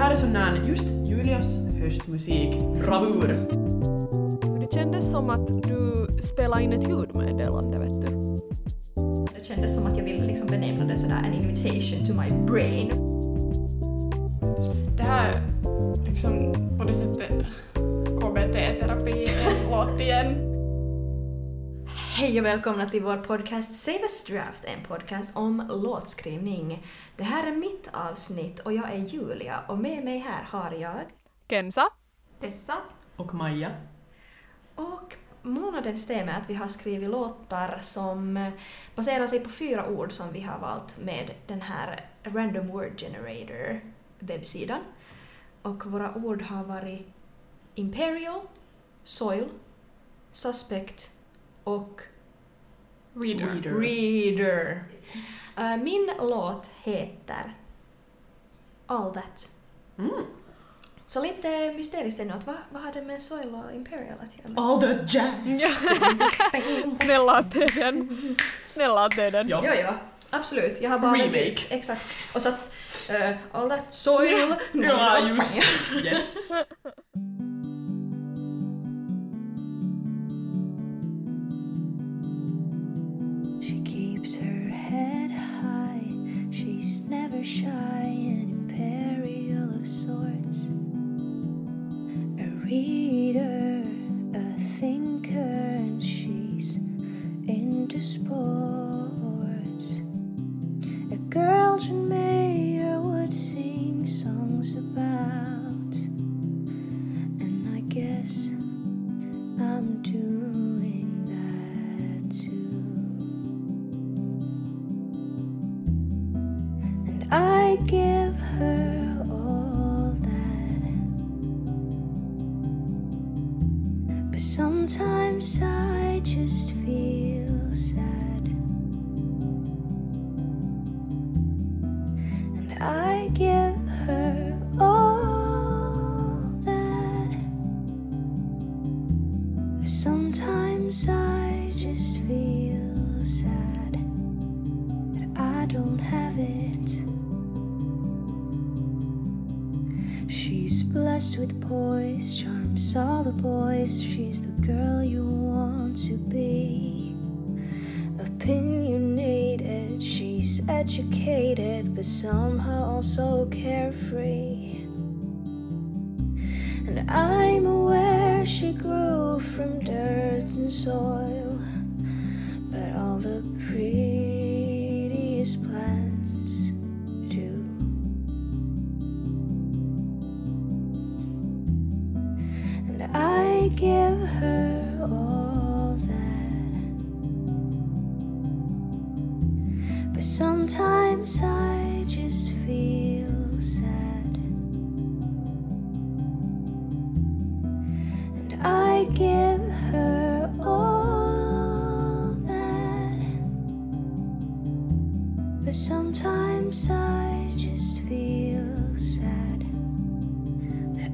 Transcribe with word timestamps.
här 0.00 0.10
är 0.10 0.16
sån 0.16 0.36
här 0.36 0.62
just 0.66 0.84
Julias 1.04 1.58
höstmusik, 1.80 2.58
bravur. 2.80 3.28
Det 4.60 4.74
kändes 4.74 5.10
som 5.10 5.30
att 5.30 5.48
du 5.48 6.06
spelade 6.22 6.62
in 6.62 6.72
ett 6.72 6.88
ljudmeddelande, 6.88 7.78
vet 7.78 8.00
du. 8.00 8.40
Det 9.38 9.44
kändes 9.44 9.74
som 9.74 9.86
att 9.86 9.96
jag 9.96 10.04
ville 10.04 10.26
liksom 10.26 10.46
benämna 10.46 10.84
det 10.84 10.98
sådär 10.98 11.14
an 11.14 11.34
invitation 11.34 12.06
to 12.06 12.14
my 12.14 12.46
brain. 12.46 12.88
Det 14.96 15.02
här 15.02 15.40
liksom 16.08 16.54
på 16.78 16.84
det 16.84 16.94
sättet 16.94 17.30
KBT-terapi 18.20 19.28
en 19.46 19.70
låt 19.70 20.00
igen. 20.00 20.49
Hej 22.20 22.40
och 22.40 22.46
välkomna 22.46 22.88
till 22.88 23.02
vår 23.02 23.16
podcast 23.16 23.74
Save 23.74 23.98
Us 23.98 24.24
Draft, 24.24 24.64
en 24.64 24.84
podcast 24.84 25.36
om 25.36 25.68
låtskrivning. 25.70 26.86
Det 27.16 27.22
här 27.22 27.46
är 27.46 27.56
mitt 27.56 27.88
avsnitt 27.92 28.60
och 28.60 28.72
jag 28.72 28.90
är 28.92 28.98
Julia 28.98 29.64
och 29.68 29.78
med 29.78 30.04
mig 30.04 30.18
här 30.18 30.42
har 30.42 30.72
jag 30.72 31.00
Kensa? 31.48 31.88
Tessa. 32.40 32.74
Och 33.16 33.34
Maja. 33.34 33.70
och 34.74 35.16
månadens 35.42 36.06
tema 36.06 36.32
är 36.32 36.40
att 36.40 36.50
vi 36.50 36.54
har 36.54 36.68
skrivit 36.68 37.10
låtar 37.10 37.78
som 37.82 38.50
baserar 38.94 39.26
sig 39.26 39.40
på 39.40 39.50
fyra 39.50 39.88
ord 39.88 40.12
som 40.12 40.32
vi 40.32 40.40
har 40.40 40.58
valt 40.58 40.98
med 40.98 41.34
den 41.46 41.60
här 41.60 42.08
Random 42.22 42.66
Word 42.68 43.00
Generator 43.00 43.80
webbsidan. 44.18 44.80
Och 45.62 45.86
våra 45.86 46.14
ord 46.14 46.42
har 46.42 46.64
varit 46.64 47.06
Imperial, 47.74 48.40
Soil, 49.04 49.48
Suspect 50.32 51.10
och 51.64 52.02
Reader. 53.14 53.46
Reader. 53.46 53.80
Reader. 53.80 54.84
Eh, 55.58 55.76
min 55.76 56.10
låt 56.18 56.66
heter 56.82 57.54
All 58.86 59.14
That. 59.14 59.48
Mm. 59.98 60.24
Så 61.06 61.22
lite 61.22 61.72
mysteriskt 61.72 62.20
ännu, 62.20 62.32
att 62.32 62.46
vad, 62.46 62.56
vad 62.70 62.82
har 62.82 62.92
det 62.92 63.02
med 63.02 63.22
Soil 63.22 63.54
och 63.54 63.74
Imperial 63.74 64.18
att 64.20 64.38
göra? 64.38 64.66
All 64.66 64.80
the 64.80 65.18
jazz! 65.18 65.76
Snälla 67.00 67.32
att 67.32 67.52
det 67.52 67.64
är 67.64 67.80
den. 67.80 68.36
Snälla 68.66 69.04
att 69.04 69.16
det 69.16 69.22
är 69.22 69.30
den. 69.30 69.48
Ja. 69.48 69.62
Ja, 69.64 69.74
ja, 69.74 69.94
absolut. 70.30 70.78
Jag 70.80 70.90
har 70.90 70.98
bara... 70.98 71.12
Remake. 71.12 71.58
Exakt. 71.68 72.06
Och 72.34 72.42
satt 72.42 72.74
uh, 73.10 73.36
All 73.52 73.70
That 73.70 73.84
Soil... 73.94 74.54
Ja, 74.72 75.18
just 75.28 75.58
Yes. 76.04 76.50
show. 87.50 87.79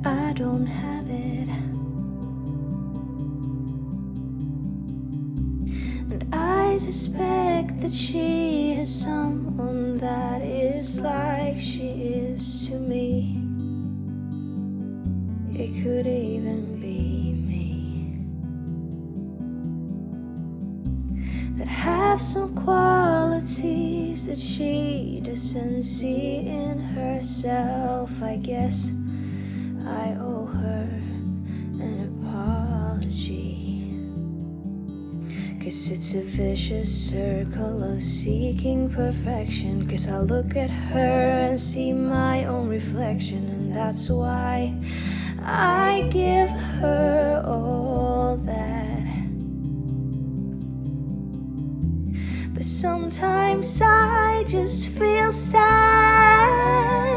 I 0.05 0.33
don't 0.35 0.67
have 0.67 1.09
it. 1.09 1.49
And 6.13 6.27
I 6.33 6.79
suspect 6.79 7.81
that 7.81 7.95
she 7.95 8.75
has 8.75 8.95
someone 9.03 9.99
that 9.99 10.43
is 10.43 10.99
like 10.99 11.61
she 11.61 11.89
is 11.89 12.67
to 12.69 12.79
me. 12.79 13.43
It 15.53 15.83
could 15.83 16.07
even 16.07 16.81
be 16.81 17.33
me. 17.49 18.19
That 21.59 21.69
have 21.69 22.21
some 22.21 22.55
qualities 22.55 24.25
that 24.27 24.39
she 24.39 25.21
doesn't 25.25 25.83
see 25.83 26.37
in 26.47 26.79
herself. 26.79 28.23
I 28.23 28.37
guess 28.37 28.89
I 29.87 30.17
owe 30.21 30.47
her 30.47 30.89
an 31.81 32.19
apology. 32.19 33.93
Cause 35.63 35.91
it's 35.91 36.15
a 36.15 36.23
vicious 36.23 37.11
circle 37.11 37.83
of 37.85 38.03
seeking 38.03 38.91
perfection. 38.91 39.89
Cause 39.89 40.09
I 40.09 40.19
look 40.19 40.57
at 40.57 40.71
her 40.71 41.49
and 41.49 41.61
see 41.61 41.93
my 41.93 42.45
own 42.47 42.69
reflection, 42.69 43.49
and 43.49 43.75
that's 43.75 44.11
why 44.11 44.75
I 45.43 46.09
give 46.11 46.51
her 46.51 47.43
all 47.47 48.37
that. 48.39 49.07
But 52.55 52.65
sometimes 52.65 53.81
I 53.83 54.45
just 54.49 54.87
feel 54.87 55.33
sad. 55.33 57.16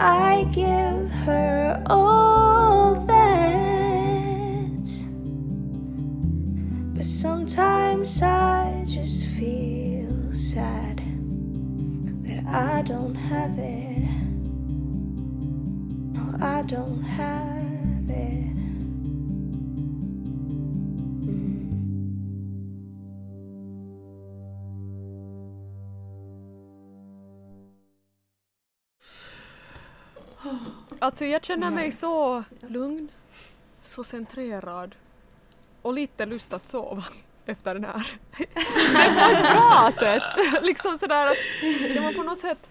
I 0.00 0.44
give 0.52 1.10
her 1.26 1.82
all 1.86 2.94
that. 3.06 3.18
But 6.94 7.04
sometimes 7.04 8.22
I 8.22 8.84
just 8.86 9.26
feel 9.26 10.32
sad 10.32 11.02
that 12.22 12.46
I 12.46 12.82
don't 12.82 13.16
have 13.16 13.58
it. 13.58 14.08
No, 16.12 16.46
I 16.46 16.62
don't 16.62 17.02
have 17.02 18.08
it. 18.08 18.57
Alltså 30.98 31.24
jag 31.24 31.44
känner 31.44 31.70
mig 31.70 31.92
så 31.92 32.44
lugn, 32.60 33.08
så 33.82 34.04
centrerad 34.04 34.94
och 35.82 35.94
lite 35.94 36.26
lust 36.26 36.52
att 36.52 36.66
sova 36.66 37.04
efter 37.46 37.74
den 37.74 37.84
här. 37.84 38.12
Men 38.92 39.14
på 39.14 39.36
ett 39.36 39.52
bra 39.52 39.92
sätt! 39.98 40.22
liksom 40.62 40.98
sådär 40.98 41.26
att 41.26 41.36
det 41.94 42.00
var 42.00 42.12
på 42.12 42.22
något 42.22 42.38
sätt, 42.38 42.70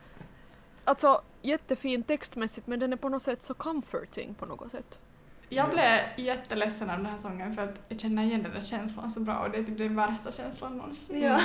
alltså 0.83 1.21
jättefin 1.41 2.03
textmässigt 2.03 2.67
men 2.67 2.79
den 2.79 2.93
är 2.93 2.97
på 2.97 3.09
något 3.09 3.21
sätt 3.21 3.43
så 3.43 3.53
comforting 3.53 4.33
på 4.33 4.45
något 4.45 4.71
sätt. 4.71 4.99
Jag 5.49 5.69
blev 5.69 5.99
jätteledsen 6.15 6.89
av 6.89 6.97
den 6.97 7.05
här 7.05 7.17
sången 7.17 7.55
för 7.55 7.61
att 7.61 7.81
jag 7.89 7.99
känner 7.99 8.23
igen 8.23 8.43
den 8.43 8.53
där 8.53 8.61
känslan 8.61 9.11
så 9.11 9.19
bra 9.19 9.39
och 9.39 9.51
det 9.51 9.57
är 9.57 9.63
typ 9.63 9.77
den 9.77 9.95
värsta 9.95 10.31
känslan 10.31 10.77
någonsin. 10.77 11.23
Ja. 11.23 11.41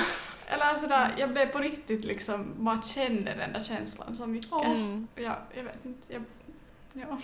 Eller 0.47 0.79
sådär, 0.79 1.15
jag 1.17 1.29
blev 1.29 1.45
på 1.45 1.59
riktigt 1.59 2.05
liksom, 2.05 2.53
bara 2.57 2.81
kände 2.81 3.33
den 3.33 3.53
där 3.53 3.61
känslan 3.61 4.15
så 4.15 4.27
mycket. 4.27 4.65
Mm. 4.65 5.07
Ja, 5.15 5.37
jag 5.55 5.63
vet 5.63 5.85
inte, 5.85 6.13
jag, 6.13 6.23
ja. 6.93 7.17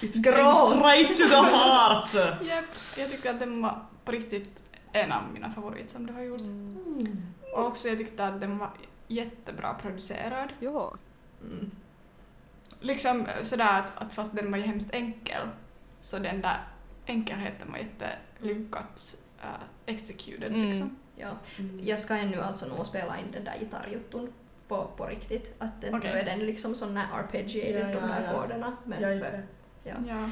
It's 0.00 0.18
Gråt. 0.22 0.76
straight 0.76 1.08
to 1.08 1.28
the 1.28 1.56
heart! 1.56 2.14
Japp, 2.42 2.64
jag 2.96 3.10
tycker 3.10 3.30
att 3.30 3.40
den 3.40 3.62
var 3.62 3.80
på 4.04 4.12
riktigt 4.12 4.62
en 4.92 5.12
av 5.12 5.22
mina 5.32 5.52
favoriter 5.52 5.88
som 5.88 6.06
du 6.06 6.12
har 6.12 6.22
gjort. 6.22 6.40
Mm. 6.40 7.22
Och 7.56 7.66
också 7.66 7.88
jag 7.88 7.98
tyckte 7.98 8.26
att 8.26 8.40
den 8.40 8.58
var 8.58 8.70
jättebra 9.08 9.74
producerad. 9.74 10.52
Ja. 10.60 10.94
Mm. 11.42 11.70
Liksom 12.80 13.26
sådär 13.42 13.78
att, 13.78 14.02
att 14.02 14.14
fast 14.14 14.36
den 14.36 14.50
var 14.50 14.58
ju 14.58 14.64
hemskt 14.64 14.94
enkel 14.94 15.48
så 16.00 16.18
den 16.18 16.40
där 16.40 16.58
enkelheten 17.06 17.72
var 17.72 17.78
jättelyckat 17.78 19.16
uh, 19.44 19.62
executed 19.86 20.52
Mm. 20.52 20.66
liksom. 20.66 20.96
Ja. 21.16 21.30
Jag 21.80 22.00
ska 22.00 22.14
ännu 22.16 22.40
alltså 22.40 22.66
nog 22.76 22.86
spela 22.86 23.18
in 23.18 23.30
den 23.32 23.44
där 23.44 23.58
gitarrjutton 23.58 24.32
på, 24.68 24.90
på 24.96 25.06
riktigt. 25.06 25.54
Att 25.58 25.80
den, 25.80 25.98
nu 26.00 26.06
är 26.08 26.24
den 26.24 26.38
liksom 26.38 26.74
sån 26.74 26.96
här 26.96 27.18
arpeggiated, 27.18 27.74
Ja, 27.74 27.88
ja, 27.90 28.00
de 28.00 28.08
där 28.08 28.22
ja. 28.22 28.28
ackorderna. 28.28 28.76
Men 28.84 29.04
är 29.04 29.18
för, 29.20 29.46
ja. 29.84 29.94
Ja, 30.08 30.30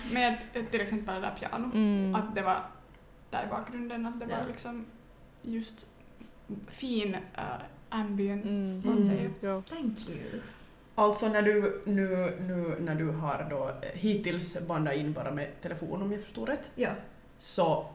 jag- 0.55 0.70
till 0.70 0.81
exempel 0.81 1.15
det 1.15 1.20
där 1.20 1.35
piano, 1.41 1.71
Mm. 1.75 2.14
att 2.14 2.35
det 2.35 2.43
var 2.43 2.56
där 3.31 3.44
i 3.44 3.50
bakgrunden, 3.50 4.06
att 4.06 4.21
det 4.21 4.26
Ja. 4.31 4.37
var 4.41 4.47
liksom 4.49 4.87
just 5.43 5.87
fin 6.69 7.14
uh, 7.14 7.43
ambience 7.88 8.49
Mm. 8.49 8.81
så 8.81 8.99
att 9.00 9.06
säga. 9.06 9.31
Ja. 9.41 9.62
Thank 9.62 10.09
you. 10.09 10.41
Alltså 10.99 11.29
när 11.29 11.43
du 11.43 11.83
nu, 11.85 12.37
nu 12.49 12.77
när 12.81 12.95
du 12.95 13.11
har 13.11 13.47
då 13.50 13.69
eh, 13.69 13.89
hittills 13.95 14.67
bandat 14.67 14.95
in 14.95 15.12
bara 15.12 15.31
med 15.31 15.61
telefon 15.62 16.03
om 16.03 16.12
jag 16.12 16.23
förstår 16.23 16.47
rätt, 16.47 16.71
Ja. 16.75 16.91
så 17.39 17.87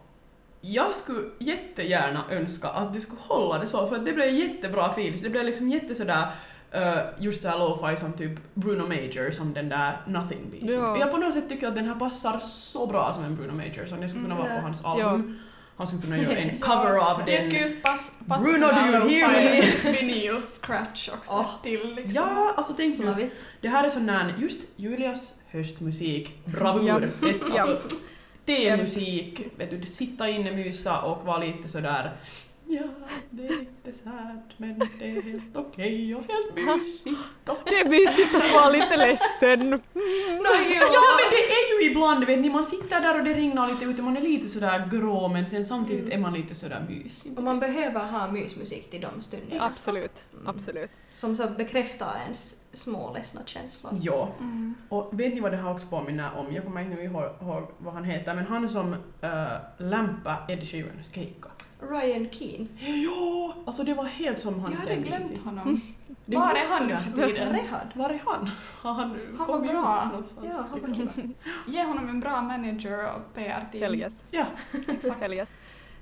jag 0.61 0.95
skulle 0.95 1.29
jättegärna 1.39 2.23
önska 2.31 2.67
att 2.67 2.94
du 2.94 3.01
skulle 3.01 3.21
hålla 3.21 3.57
det 3.57 3.67
så 3.67 3.88
för 3.88 3.95
att 3.95 4.05
det 4.05 4.13
blev 4.13 4.29
jättebra 4.29 4.94
feels. 4.94 5.21
Det 5.21 5.29
blev 5.29 5.45
liksom 5.45 5.69
jätte 5.69 5.95
sådär 5.95 6.27
uh, 6.75 6.97
just 7.23 7.41
såhär 7.41 7.59
lo-fi 7.59 7.97
som 7.97 8.13
typ 8.13 8.39
Bruno 8.53 8.88
Major 8.88 9.31
som 9.31 9.53
den 9.53 9.69
där 9.69 9.97
Nothing 10.07 10.50
Beat. 10.51 10.71
Ja. 10.71 10.97
Jag 11.00 11.11
på 11.11 11.17
något 11.17 11.33
sätt 11.33 11.50
tycker 11.50 11.67
att 11.67 11.75
den 11.75 11.85
här 11.88 11.95
passar 11.95 12.39
så 12.39 12.88
bra 12.88 13.13
som 13.13 13.23
en 13.23 13.35
Bruno 13.35 13.53
Major 13.53 13.85
så 13.85 13.95
det 13.95 14.09
skulle 14.09 14.23
kunna 14.23 14.35
Mm, 14.35 14.38
vara 14.38 14.50
ja. 14.50 14.55
på 14.55 14.61
hans 14.61 14.85
album. 14.85 15.39
Han 15.77 15.87
skulle 15.87 16.01
kunna 16.01 16.17
göra 16.17 16.35
en 16.37 16.47
Ja, 16.61 16.65
cover 16.67 16.97
av 17.11 17.17
den. 17.17 17.25
Det 17.25 17.41
skulle 17.43 17.59
just 17.59 17.83
pass, 17.83 18.19
passa 18.27 18.43
Bruno, 18.43 18.67
sån 18.67 18.75
här 18.75 18.99
do 19.01 19.09
you 19.09 19.25
hear 19.25 19.61
lo-fi 19.61 19.91
vinyl 20.05 20.41
scratch 20.41 21.09
också 21.09 21.33
Åh. 21.33 21.61
till 21.63 21.95
liksom. 21.95 22.13
Ja, 22.15 22.53
alltså 22.57 22.73
tänk 22.77 22.99
nu. 22.99 23.29
Det 23.61 23.67
här 23.67 23.83
är 23.83 23.89
sån 23.89 24.05
där, 24.05 24.35
just 24.39 24.59
Julias 24.75 25.33
höstmusik, 25.51 26.45
bravur. 26.45 26.87
Ja. 26.87 26.99
Det, 26.99 27.29
är, 27.29 27.35
Ja. 27.55 27.61
alltså, 27.63 27.97
det 28.45 28.67
är 28.67 28.77
musik, 28.77 29.41
vet 29.57 29.81
du, 29.81 29.87
sitta 29.89 30.29
inne, 30.29 30.51
mysa 30.51 31.01
och 31.01 31.25
vara 31.25 31.37
lite 31.37 31.67
sådär 31.67 32.11
Ja, 32.67 32.83
det 33.29 33.43
är 33.45 33.49
lite 33.59 33.99
sad 34.03 34.41
men 34.57 34.79
det 34.99 35.05
är 35.05 35.21
helt 35.21 35.55
okej 35.57 36.15
och 36.15 36.23
helt 36.31 36.55
mysigt. 36.55 37.19
Det 37.65 37.79
är 37.79 37.89
mysigt 37.89 38.35
att 38.35 38.53
vara 38.53 38.69
lite 38.69 38.97
ledsen. 38.97 39.71
Ja 39.71 40.51
men 41.19 41.29
det 41.31 41.37
är 41.37 41.62
ibland, 41.93 42.25
vet 42.25 42.39
ni, 42.39 42.49
man 42.49 42.65
sitter 42.65 43.01
där 43.01 43.19
och 43.19 43.25
det 43.25 43.33
regnar 43.33 43.71
lite 43.71 43.85
ute, 43.85 44.01
man 44.01 44.17
är 44.17 44.21
lite 44.21 44.47
sådär 44.47 44.89
grå 44.91 45.27
men 45.27 45.49
sen 45.49 45.65
samtidigt 45.65 46.13
är 46.13 46.17
man 46.17 46.33
lite 46.33 46.55
sådär 46.55 46.85
mysig. 46.89 47.37
Och 47.37 47.43
man 47.43 47.59
behöver 47.59 47.99
ha 47.99 48.31
mysmusik 48.31 48.91
till 48.91 49.01
de 49.01 49.21
stunderna. 49.21 49.63
Absolut, 49.63 50.23
absolut. 50.45 50.91
Som 51.13 51.35
så 51.35 51.47
bekräftar 51.47 52.19
ens 52.25 52.62
små 52.73 53.13
ledsna 53.13 53.41
känslor. 53.45 53.93
Ja. 54.01 54.29
Mm. 54.39 54.75
Och 54.89 55.19
vet 55.19 55.33
ni 55.33 55.39
vad 55.39 55.51
det 55.51 55.57
här 55.57 55.71
också 55.71 55.87
påminner 55.87 56.37
om? 56.37 56.53
Jag 56.53 56.63
kommer 56.63 56.81
inte 56.81 56.95
nu 56.95 57.03
ihåg, 57.03 57.23
ihåg 57.41 57.63
vad 57.77 57.93
han 57.93 58.03
heter, 58.03 58.35
men 58.35 58.45
han 58.45 58.69
som 58.69 58.93
uh, 58.93 58.99
lämpa 59.77 60.37
Ed 60.47 60.67
Sheerans 60.67 61.11
keikka. 61.13 61.49
Ryan 61.89 62.29
Keane. 62.31 62.67
Ja, 63.03 63.55
alltså 63.65 63.83
det 63.83 63.93
var 63.93 64.03
helt 64.03 64.39
som 64.39 64.59
han 64.59 64.71
Jag 64.71 64.79
hade 64.79 64.95
glömt 64.95 65.37
honom. 65.45 65.81
Det 66.25 66.35
Var 66.37 66.49
är 66.49 66.79
han 66.79 66.87
nu 66.87 66.97
för 66.97 67.27
tiden? 67.27 67.53
Rehad. 67.53 67.87
Var 67.93 68.09
är 68.09 68.21
han? 68.25 68.49
Har 68.81 68.93
han, 68.99 69.17
Han 69.37 69.47
kommit 69.47 69.71
bra. 69.71 70.03
ut 70.05 70.11
någonstans? 70.11 70.47
Ja, 70.51 70.65
han 70.69 70.81
var 70.81 70.87
liksom? 70.87 71.05
bra. 71.43 71.51
Ge 71.73 71.83
honom 71.83 72.09
en 72.09 72.19
bra 72.19 72.41
manager 72.41 73.05
och 73.15 73.33
PR-team. 73.35 73.83
Helges. 73.83 74.13
Ja, 74.31 74.45
Exakt. 74.87 75.19
Helges. 75.21 75.49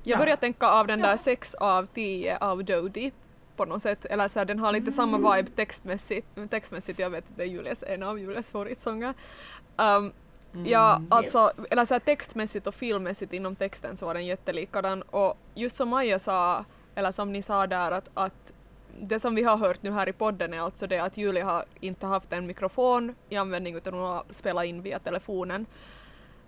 Jag 0.03 0.13
Ja. 0.15 0.17
börjar 0.17 0.35
tänka 0.35 0.67
av 0.67 0.88
den 0.88 1.00
där 1.00 1.12
Ja. 1.12 1.17
6 1.17 1.53
av 1.53 1.85
10 1.85 2.38
av 2.38 2.63
Dodie 2.63 3.12
på 3.56 3.65
något 3.65 3.81
sätt. 3.81 4.06
Eller 4.06 4.27
så 4.27 4.39
här, 4.39 4.45
den 4.45 4.59
har 4.59 4.71
lite 4.71 4.92
samma 4.92 5.18
Mm. 5.18 5.36
vibe 5.38 5.50
textmässigt. 5.56 6.27
textmässigt. 6.50 7.00
Jag 7.00 7.09
vet 7.09 7.24
att 7.30 7.38
det 7.38 7.44
är 7.44 7.48
Julias, 7.48 7.83
en 7.88 8.03
av 8.03 8.19
Julias 8.19 8.51
favoritsånger. 8.51 9.13
Um, 9.77 10.13
Ja, 10.65 10.95
Mm. 10.95 11.07
alltså, 11.12 11.51
eller 11.69 11.86
så 11.86 11.94
här, 11.94 12.00
textmässigt 12.00 12.68
och 12.68 12.75
filmmässigt 12.75 13.33
inom 13.33 13.56
texten 13.56 13.98
så 13.98 14.06
var 14.06 14.13
den 14.13 14.25
jättelikadan 14.25 15.01
och 15.01 15.38
just 15.56 15.75
som 15.77 15.89
Maja 15.89 16.19
sa, 16.19 16.65
eller 16.95 17.12
som 17.12 17.33
ni 17.33 17.42
sa 17.42 17.68
där 17.68 17.92
att, 17.92 18.09
att 18.13 18.53
det 19.01 19.19
som 19.19 19.36
vi 19.36 19.44
har 19.44 19.57
hört 19.57 19.83
nu 19.83 19.92
här 19.92 20.09
i 20.09 20.13
podden 20.13 20.53
är 20.53 20.59
alltså 20.59 20.88
det 20.88 21.00
att 21.00 21.18
Julia 21.18 21.45
har 21.45 21.65
inte 21.80 22.06
haft 22.06 22.33
en 22.33 22.48
mikrofon 22.48 23.15
i 23.30 23.36
användning 23.38 23.75
utan 23.75 23.94
hon 23.94 24.03
har 24.03 24.24
spelat 24.31 24.65
in 24.65 24.81
via 24.81 25.00
telefonen. 25.00 25.65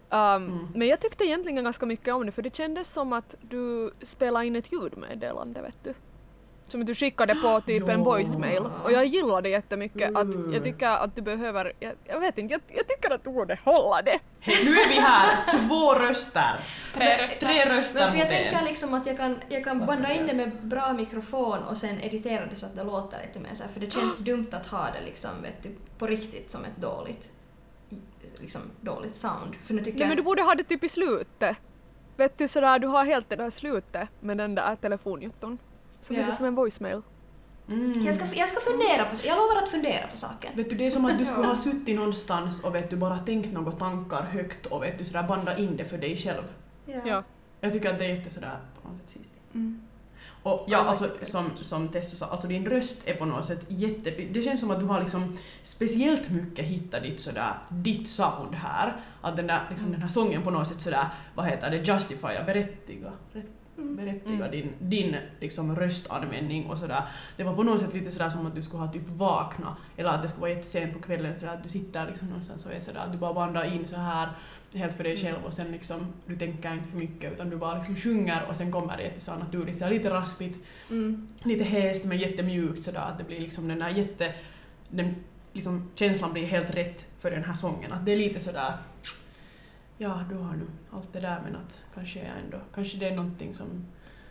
Um, 0.10 0.20
Mm. 0.20 0.68
Men 0.76 0.88
jag 0.88 1.00
tyckte 1.00 1.26
egentligen 1.26 1.64
ganska 1.64 1.86
mycket 1.86 2.14
om 2.14 2.26
det 2.26 2.32
för 2.32 2.42
det 2.42 2.56
kändes 2.56 2.94
som 2.94 3.14
att 3.14 3.36
du 3.42 3.92
spelade 4.02 4.46
in 4.46 4.56
ett 4.56 4.72
ljudmeddelande 4.72 5.62
vet 5.62 5.84
du. 5.84 5.94
Som 6.70 6.82
att 6.82 6.88
du 6.88 6.96
skickade 6.96 7.36
på 7.36 7.62
typ 7.62 7.90
en 7.90 8.04
voicemail 8.04 8.64
och 8.84 8.92
jag 8.92 9.06
gillade 9.06 9.42
det 9.42 9.50
jättemycket 9.50 10.16
att 10.16 10.36
Mm. 10.36 10.54
jag 10.54 10.64
tycker 10.64 10.88
att 10.88 11.16
du 11.16 11.22
behöver, 11.22 11.74
jag, 11.80 11.94
jag 12.04 12.20
vet 12.20 12.38
inte, 12.38 12.54
jag, 12.54 12.62
jag 12.68 12.88
tycker 12.88 13.14
att 13.14 13.24
du 13.24 13.30
borde 13.30 13.60
hålla 13.66 14.02
det. 14.02 14.20
Hej, 14.40 14.66
nu 14.66 14.72
är 14.72 14.88
vi 14.88 14.94
här, 14.94 15.28
två 15.68 15.94
röster. 15.94 16.60
Tre 16.94 17.24
röster. 17.24 17.46
Tre 17.48 17.78
röster 17.78 18.00
Men 18.00 18.12
för 18.12 18.18
jag 18.20 18.28
tänker 18.28 18.66
liksom 18.66 18.94
att 18.94 19.06
jag 19.06 19.18
kan, 19.18 19.40
jag 19.50 19.64
kan 19.64 19.86
banda 19.86 20.14
in 20.14 20.28
det 20.28 20.34
med 20.34 20.52
bra 20.62 20.94
mikrofon 20.94 21.64
och 21.64 21.78
sen 21.78 22.02
editera 22.02 22.46
det 22.46 22.56
så 22.56 22.66
att 22.66 22.76
det 22.76 22.84
låter 22.84 23.18
lite 23.28 23.40
mer 23.40 23.56
så 23.56 23.64
här, 23.64 23.70
för 23.70 23.80
det 23.80 23.92
känns 23.94 24.20
dumt 24.20 24.48
att 24.52 24.66
ha 24.66 24.88
det 25.00 25.06
liksom 25.06 25.30
vet 25.42 25.64
du, 25.64 25.70
på 25.98 26.08
riktigt 26.08 26.52
som 26.52 26.66
ett 26.66 26.78
dåligt 26.78 27.32
liksom 28.40 28.62
dåligt 28.82 29.16
sound. 29.16 29.56
För 29.64 29.74
nu 29.74 29.84
tycker 29.84 30.00
Nej 30.00 30.08
men 30.08 30.18
du 30.18 30.24
borde 30.24 30.42
ha 30.42 30.56
det 30.56 30.64
typ 30.64 30.84
i 30.84 30.90
slutet. 30.90 31.58
Vet 32.18 32.38
du 32.38 32.48
sådär, 32.48 32.80
du 32.80 32.88
har 32.88 33.06
helt 33.06 33.30
det 33.30 33.36
där 33.36 33.50
slutet 33.50 34.10
med 34.20 34.38
den 34.38 34.56
där 34.56 34.76
telefonjutton. 34.76 35.58
Som 36.04 36.16
Ja. 36.16 36.22
lite 36.22 36.38
som 36.38 36.46
en 36.46 36.56
voicemail. 36.56 37.02
Mm. 37.70 38.06
Jag 38.06 38.16
ska, 38.16 38.26
jag 38.36 38.50
ska 38.50 38.60
fundera 38.60 39.06
på, 39.06 39.16
jag 39.24 39.38
lovar 39.38 39.64
att 39.64 39.70
fundera 39.70 40.08
på 40.08 40.18
saken. 40.18 40.52
Vet 40.56 40.70
du, 40.70 40.76
det 40.76 40.88
är 40.88 40.92
som 40.92 41.06
att 41.06 41.20
du 41.20 41.26
skulle 41.26 41.48
ha 41.56 41.58
suttit 41.58 41.96
någonstans 41.96 42.64
och 42.64 42.76
vet 42.76 42.90
du, 42.90 42.96
bara 42.96 43.20
tänkt 43.20 43.54
några 43.54 43.72
tankar 43.72 44.22
högt 44.22 44.66
och 44.66 44.84
vet 44.84 44.98
du, 44.98 45.06
sådär 45.06 45.24
banda 45.24 45.58
in 45.58 45.78
det 45.78 45.86
för 45.86 45.98
dig 45.98 46.18
själv. 46.18 46.44
Ja. 46.86 47.24
Jag 47.62 47.74
tycker 47.74 47.94
att 47.94 48.00
det 48.00 48.06
är 48.06 48.16
jätte 48.16 48.30
sådär 48.30 48.58
på 48.82 48.90
något 48.90 49.10
sätt 49.10 49.10
sist. 49.10 49.32
Mm. 49.54 49.82
Och 50.44 50.66
ja, 50.68 50.78
alltså 50.78 51.10
som, 51.22 51.50
som 51.62 51.88
Tessa 51.90 52.16
sa, 52.16 52.26
alltså 52.26 52.48
din 52.48 52.66
röst 52.66 53.02
är 53.06 53.16
på 53.16 53.26
något 53.26 53.46
sätt 53.46 53.66
jätte... 53.68 54.12
Det 54.12 54.42
känns 54.42 54.60
som 54.60 54.72
att 54.72 54.80
du 54.80 54.86
har 54.86 55.00
liksom 55.00 55.38
speciellt 55.64 56.30
mycket 56.30 56.66
hittat 56.66 57.04
ditt 57.04 57.20
sådär, 57.20 57.54
ditt 57.70 58.08
sound 58.08 58.56
här. 58.56 58.96
Att 59.22 59.36
den 59.36 59.48
där, 59.48 59.62
liksom 59.70 59.92
den 59.92 60.02
här 60.02 60.10
sången 60.10 60.44
på 60.44 60.52
något 60.52 60.68
sätt 60.68 60.82
sådär, 60.82 61.08
vad 61.36 61.46
heter 61.46 61.72
det, 61.72 61.78
justifya, 61.78 62.44
berättiga, 62.46 63.12
rätt, 63.34 63.46
Mm. 63.46 63.48
Berättiga 63.76 64.36
Mm. 64.36 64.52
din, 64.52 64.70
din 64.80 65.16
liksom 65.40 65.76
röstanvändning 65.76 66.66
och 66.66 66.78
sådär. 66.78 67.04
Det 67.38 67.44
var 67.44 67.56
på 67.56 67.64
något 67.64 67.82
sätt 67.82 67.94
lite 67.94 68.12
sådär 68.12 68.30
som 68.30 68.46
att 68.46 68.56
du 68.56 68.62
skulle 68.62 68.84
ha 68.84 68.92
typ 68.92 69.10
vakna, 69.10 69.78
eller 69.98 70.10
att 70.10 70.22
det 70.22 70.28
skulle 70.28 70.42
vara 70.42 70.52
jättesent 70.52 70.94
på 70.94 71.00
kvällen 71.00 71.40
sådär 71.40 71.54
att 71.54 71.64
du 71.64 71.70
sitter 71.70 72.08
liksom 72.08 72.28
någonstans 72.28 72.66
och 72.66 72.74
är 72.74 72.80
sådär 72.80 73.00
att 73.00 73.12
du 73.12 73.18
bara 73.18 73.34
bandar 73.34 73.64
in 73.76 73.88
så 73.88 73.96
här 73.96 74.30
helt 74.74 74.94
för 74.94 75.04
dig 75.04 75.14
Mm. 75.20 75.26
själv 75.26 75.46
och 75.46 75.54
sen 75.54 75.72
liksom, 75.72 76.08
du 76.26 76.36
tänker 76.36 76.74
inte 76.74 76.90
för 76.90 76.98
mycket 76.98 77.34
utan 77.34 77.50
du 77.50 77.58
bara 77.58 77.76
liksom 77.76 77.96
sjunger 77.96 78.46
och 78.50 78.56
sen 78.56 78.72
kommer 78.72 78.98
det 78.98 79.04
jätteså 79.04 79.36
naturligt, 79.36 79.78
så 79.78 79.84
här 79.84 79.92
lite 79.92 80.10
raspigt, 80.10 80.60
Mm. 80.90 81.28
lite 81.44 81.64
häst 81.64 82.04
men 82.06 82.18
jättemjukt 82.18 82.84
sådär 82.84 83.00
att 83.12 83.18
det 83.18 83.24
blir 83.24 83.40
liksom 83.40 83.68
den 83.68 83.80
där 83.80 83.90
jätte... 83.90 84.34
Den, 84.90 85.16
liksom, 85.54 85.90
känslan 85.96 86.34
blir 86.34 86.46
helt 86.46 86.76
rätt 86.76 87.06
för 87.20 87.32
den 87.32 87.44
här 87.44 87.54
sången. 87.56 87.92
Att 87.92 88.06
det 88.06 88.12
är 88.12 88.18
lite 88.18 88.40
sådär... 88.40 88.74
Ja, 89.98 90.24
du 90.30 90.36
har 90.36 90.54
nu 90.56 90.68
allt 90.92 91.14
det 91.14 91.20
där 91.20 91.42
men 91.44 91.56
att 91.56 91.82
kanske 91.96 92.20
jag 92.20 92.38
ändå... 92.46 92.58
Kanske 92.76 92.98
det 92.98 93.08
är 93.08 93.16
någonting 93.16 93.54
som, 93.56 93.86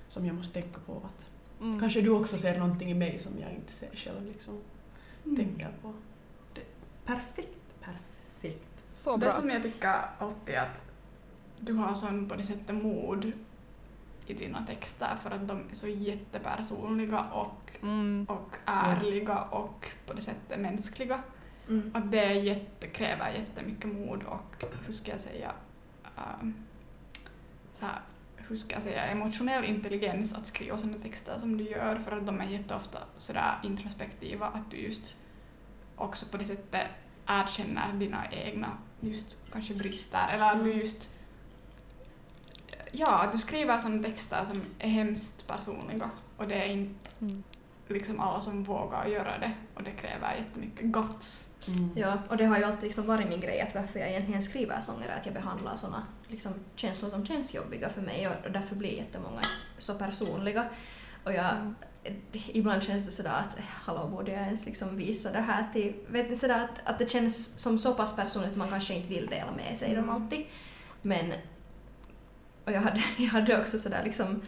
som 0.08 0.26
jag 0.26 0.34
måste 0.36 0.60
tänka 0.62 0.80
på. 0.86 0.92
Att 0.96 1.26
Mm. 1.60 1.80
Kanske 1.80 2.00
du 2.00 2.10
också 2.10 2.38
ser 2.38 2.58
någonting 2.58 2.90
i 2.90 2.94
mig 2.94 3.18
som 3.18 3.32
jag 3.40 3.52
inte 3.52 3.72
ser 3.72 3.96
själv 3.96 4.26
liksom. 4.26 4.60
Mm. 5.24 5.36
Tänker 5.36 5.70
på. 5.82 5.92
Det, 6.54 6.60
perfekt, 7.04 7.58
perfekt. 7.80 8.84
Så 8.90 9.12
Det 9.12 9.18
bra. 9.18 9.32
som 9.32 9.50
jag 9.50 9.62
tycker 9.62 9.94
alltid 10.18 10.54
att 10.56 10.82
du 11.60 11.72
har 11.72 11.94
sån 11.94 12.28
på 12.28 12.34
det 12.36 12.44
sättet 12.44 12.74
mod 12.82 13.32
i 14.26 14.34
dina 14.34 14.66
texter 14.66 15.16
för 15.22 15.30
att 15.30 15.48
de 15.48 15.56
är 15.70 15.74
så 15.74 15.88
jättepersonliga 15.88 17.20
och, 17.20 17.70
Mm. 17.82 18.26
och 18.28 18.56
ärliga 18.64 19.38
och 19.42 19.86
på 20.06 20.12
det 20.12 20.22
sättet 20.22 20.60
mänskliga. 20.60 21.20
Mm. 21.72 21.90
att 21.94 22.12
det 22.12 22.32
jätte, 22.32 22.86
kräver 22.86 23.30
jättemycket 23.32 23.90
mod 23.92 24.22
och 24.22 24.64
hur 24.86 24.92
ska 24.92 25.10
jag 25.10 25.20
säga 25.20 25.52
ehm, 26.16 26.54
så 27.74 27.84
här, 27.86 28.00
hur 28.36 28.56
ska 28.56 28.74
jag 28.74 28.82
säga, 28.82 29.06
emotionell 29.06 29.64
intelligens 29.64 30.34
att 30.34 30.46
skriva 30.46 30.78
sådana 30.78 30.98
texter 30.98 31.38
som 31.38 31.56
du 31.56 31.64
gör 31.64 31.98
för 31.98 32.12
att 32.12 32.26
de 32.26 32.40
är 32.40 32.44
jätteofta 32.46 32.98
sådär 33.18 33.54
introspektiva 33.62 34.46
att 34.46 34.70
du 34.70 34.76
just 34.76 35.16
också 35.96 36.26
på 36.26 36.36
det 36.36 36.44
sättet 36.44 36.86
erkänner 37.26 37.92
dina 37.92 38.24
egna 38.30 38.68
just 39.00 39.36
kanske 39.52 39.74
brister 39.74 40.28
eller 40.32 40.44
att 40.50 40.64
du 40.64 40.70
Mm. 40.70 40.78
just 40.84 41.14
ja, 42.92 43.22
att 43.22 43.32
du 43.32 43.38
skriver 43.38 43.78
sådana 43.78 44.02
texter 44.02 44.44
som 44.44 44.62
är 44.78 44.88
hemskt 44.88 45.46
personliga 45.46 46.10
och 46.36 46.48
det 46.48 46.54
är 46.54 46.68
inte 46.68 47.10
Mm. 47.20 47.42
liksom 47.88 48.20
alla 48.20 48.40
som 48.40 48.64
vågar 48.64 49.06
göra 49.06 49.38
det 49.38 49.52
och 49.74 49.82
det 49.82 49.90
kräver 49.90 50.34
jättemycket 50.36 50.84
guts. 50.86 51.51
Mm. 51.68 51.90
Ja, 51.96 52.18
och 52.28 52.36
det 52.36 52.44
har 52.44 52.58
ju 52.58 52.64
alltid 52.64 52.82
liksom 52.82 53.06
varit 53.06 53.28
min 53.28 53.40
grej 53.40 53.60
att 53.60 53.74
varför 53.74 54.00
jag 54.00 54.10
egentligen 54.10 54.42
skriver 54.42 54.80
sånger 54.80 55.08
är 55.08 55.16
att 55.18 55.26
jag 55.26 55.34
behandlar 55.34 55.76
såna 55.76 56.06
liksom, 56.28 56.52
känslor 56.74 57.10
som 57.10 57.26
känns 57.26 57.54
jobbiga 57.54 57.88
för 57.88 58.00
mig 58.00 58.28
och, 58.28 58.34
och 58.46 58.52
därför 58.52 58.76
blir 58.76 58.92
jättemånga 58.96 59.40
så 59.78 59.94
personliga. 59.94 60.66
Och 61.24 61.32
jag, 61.32 61.54
Mm. 62.04 62.22
ibland 62.32 62.82
känns 62.82 63.06
det 63.06 63.12
sådär 63.12 63.30
att 63.30 63.56
hallå, 63.68 64.08
borde 64.08 64.32
jag 64.32 64.42
ens 64.42 64.66
liksom 64.66 64.96
visa 64.96 65.32
det 65.32 65.40
här 65.40 65.66
till... 65.72 65.94
Vet 66.08 66.30
ni, 66.30 66.36
sådär 66.36 66.64
att, 66.64 66.90
att 66.90 66.98
det 66.98 67.10
känns 67.10 67.58
som 67.60 67.78
så 67.78 67.94
pass 67.94 68.16
personligt 68.16 68.50
att 68.50 68.56
man 68.56 68.68
kanske 68.68 68.94
inte 68.94 69.08
vill 69.08 69.26
dela 69.26 69.52
med 69.52 69.78
sig 69.78 69.88
dem 69.94 70.04
Mm. 70.04 70.10
alltid. 70.14 70.44
Men... 71.02 71.32
Och 72.64 72.72
jag 72.72 72.80
hade, 72.80 73.02
jag 73.18 73.26
hade 73.28 73.60
också 73.60 73.78
sådär 73.78 74.00
liksom... 74.04 74.42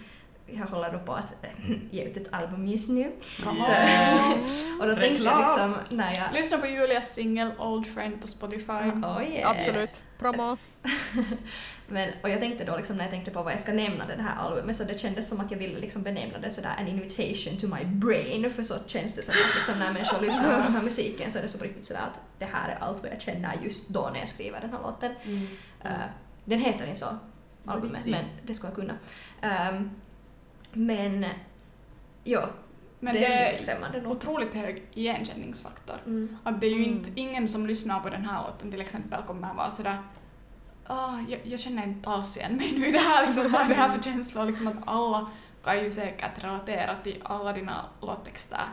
Jag 0.47 0.67
håller 0.67 0.93
då 0.93 0.99
på 0.99 1.13
att 1.13 1.35
ge 1.91 2.05
ut 2.05 2.17
ett 2.17 2.29
album 2.31 2.67
just 2.67 2.89
nu. 2.89 3.13
Så, 3.21 3.49
och 4.81 4.87
då 4.87 4.95
tänkte 4.95 5.25
jag 5.25 5.39
liksom 5.39 5.75
när 5.91 6.15
jag... 6.15 6.33
Lyssna 6.35 6.59
på 6.59 6.67
Julias 6.67 7.15
singel 7.15 7.51
Old 7.59 7.87
Friend 7.87 8.21
på 8.21 8.27
Spotify. 8.27 8.73
Oh 8.73 9.23
yes. 9.23 9.45
Absolut. 9.47 10.03
Promo. 10.19 10.57
Men, 11.89 12.11
och 12.23 12.31
jag 12.31 12.41
tänkte 12.41 12.65
då 12.65 12.77
liksom 12.77 12.97
när 12.97 13.05
jag 13.05 13.11
tänkte 13.11 13.31
på 13.31 13.43
vad 13.43 13.53
jag 13.53 13.61
ska 13.61 13.73
nämna 13.73 14.07
det 14.07 14.23
här 14.23 14.37
albumet 14.37 14.77
så 14.77 14.85
det 14.85 14.99
kändes 14.99 15.29
som 15.29 15.41
att 15.41 15.51
jag 15.51 15.59
ville 15.59 15.81
liksom 15.81 16.03
benämna 16.03 16.39
det 16.39 16.51
sådär 16.51 16.75
an 16.79 16.89
invitation 16.89 17.59
to 17.59 17.67
my 17.67 17.85
brain 17.85 18.51
för 18.51 18.63
så 18.63 18.75
känns 18.87 19.17
det 19.17 19.23
som 19.23 19.35
att 19.35 19.55
liksom 19.57 19.79
när 19.79 19.93
människor 19.93 20.21
lyssnar 20.21 20.57
på 20.57 20.63
den 20.63 20.73
här 20.73 20.83
musiken 20.83 21.31
så 21.31 21.39
är 21.39 21.43
det 21.43 21.49
så 21.49 21.59
på 21.59 21.65
riktigt 21.65 21.87
sådär 21.87 22.01
att 22.01 22.21
det 22.39 22.45
här 22.45 22.69
är 22.69 22.77
allt 22.81 23.03
vad 23.03 23.13
jag 23.13 23.21
känner 23.21 23.59
just 23.65 23.89
då 23.89 24.11
när 24.13 24.19
jag 24.19 24.29
skriver 24.29 24.61
den 24.61 24.71
här 24.71 24.83
låten. 24.83 25.15
Mm. 25.25 25.47
Eh, 25.85 25.91
den 26.45 26.59
heter 26.59 26.87
inte 26.87 27.01
så, 27.01 27.19
albumet, 27.65 28.07
men 28.07 28.25
det 28.43 28.55
ska 28.55 28.67
jag 28.67 28.75
kunna. 28.75 28.95
Ehm, 29.43 29.91
men 30.75 31.25
ja, 32.25 32.49
Men 33.01 33.15
det, 33.15 33.21
det 33.21 33.27
är 33.27 33.51
lite 33.53 33.63
är 33.63 33.65
skrämmande 33.65 34.01
nog. 34.01 34.13
otroligt 34.13 34.55
hög 34.55 34.83
igenkänningsfaktor. 34.95 35.97
Mm. 36.07 36.37
Att 36.45 36.61
det 36.61 36.67
är 36.67 36.71
ju 36.71 36.85
Mm. 36.85 36.91
inte, 36.97 37.11
ingen 37.15 37.49
som 37.49 37.67
lyssnar 37.67 38.01
på 38.01 38.09
den 38.11 38.25
här 38.25 38.43
låten 38.47 38.71
till 38.71 38.81
exempel 38.81 39.23
kommer 39.23 39.55
vara 39.55 39.71
sådär 39.71 39.99
ah, 40.87 41.19
jag, 41.29 41.41
jag 41.45 41.61
känner 41.61 41.83
inte 41.85 42.09
alls 42.11 42.37
igen 42.37 42.57
mig 42.57 42.73
nu 42.79 42.87
i 42.87 42.93
det 42.93 42.99
här, 42.99 43.27
liksom, 43.27 43.53
vad 43.53 43.61
är 43.63 43.69
det 43.69 43.75
här 43.75 43.89
för 43.97 44.03
känslor? 44.03 44.47
Liksom 44.47 44.67
att 44.69 44.75
alla 44.85 45.31
kan 45.65 45.85
ju 45.85 45.93
säkert 45.93 46.45
relatera 46.45 46.95
till 47.05 47.23
alla 47.25 47.53
dina 47.53 47.85
låttexter. 48.01 48.65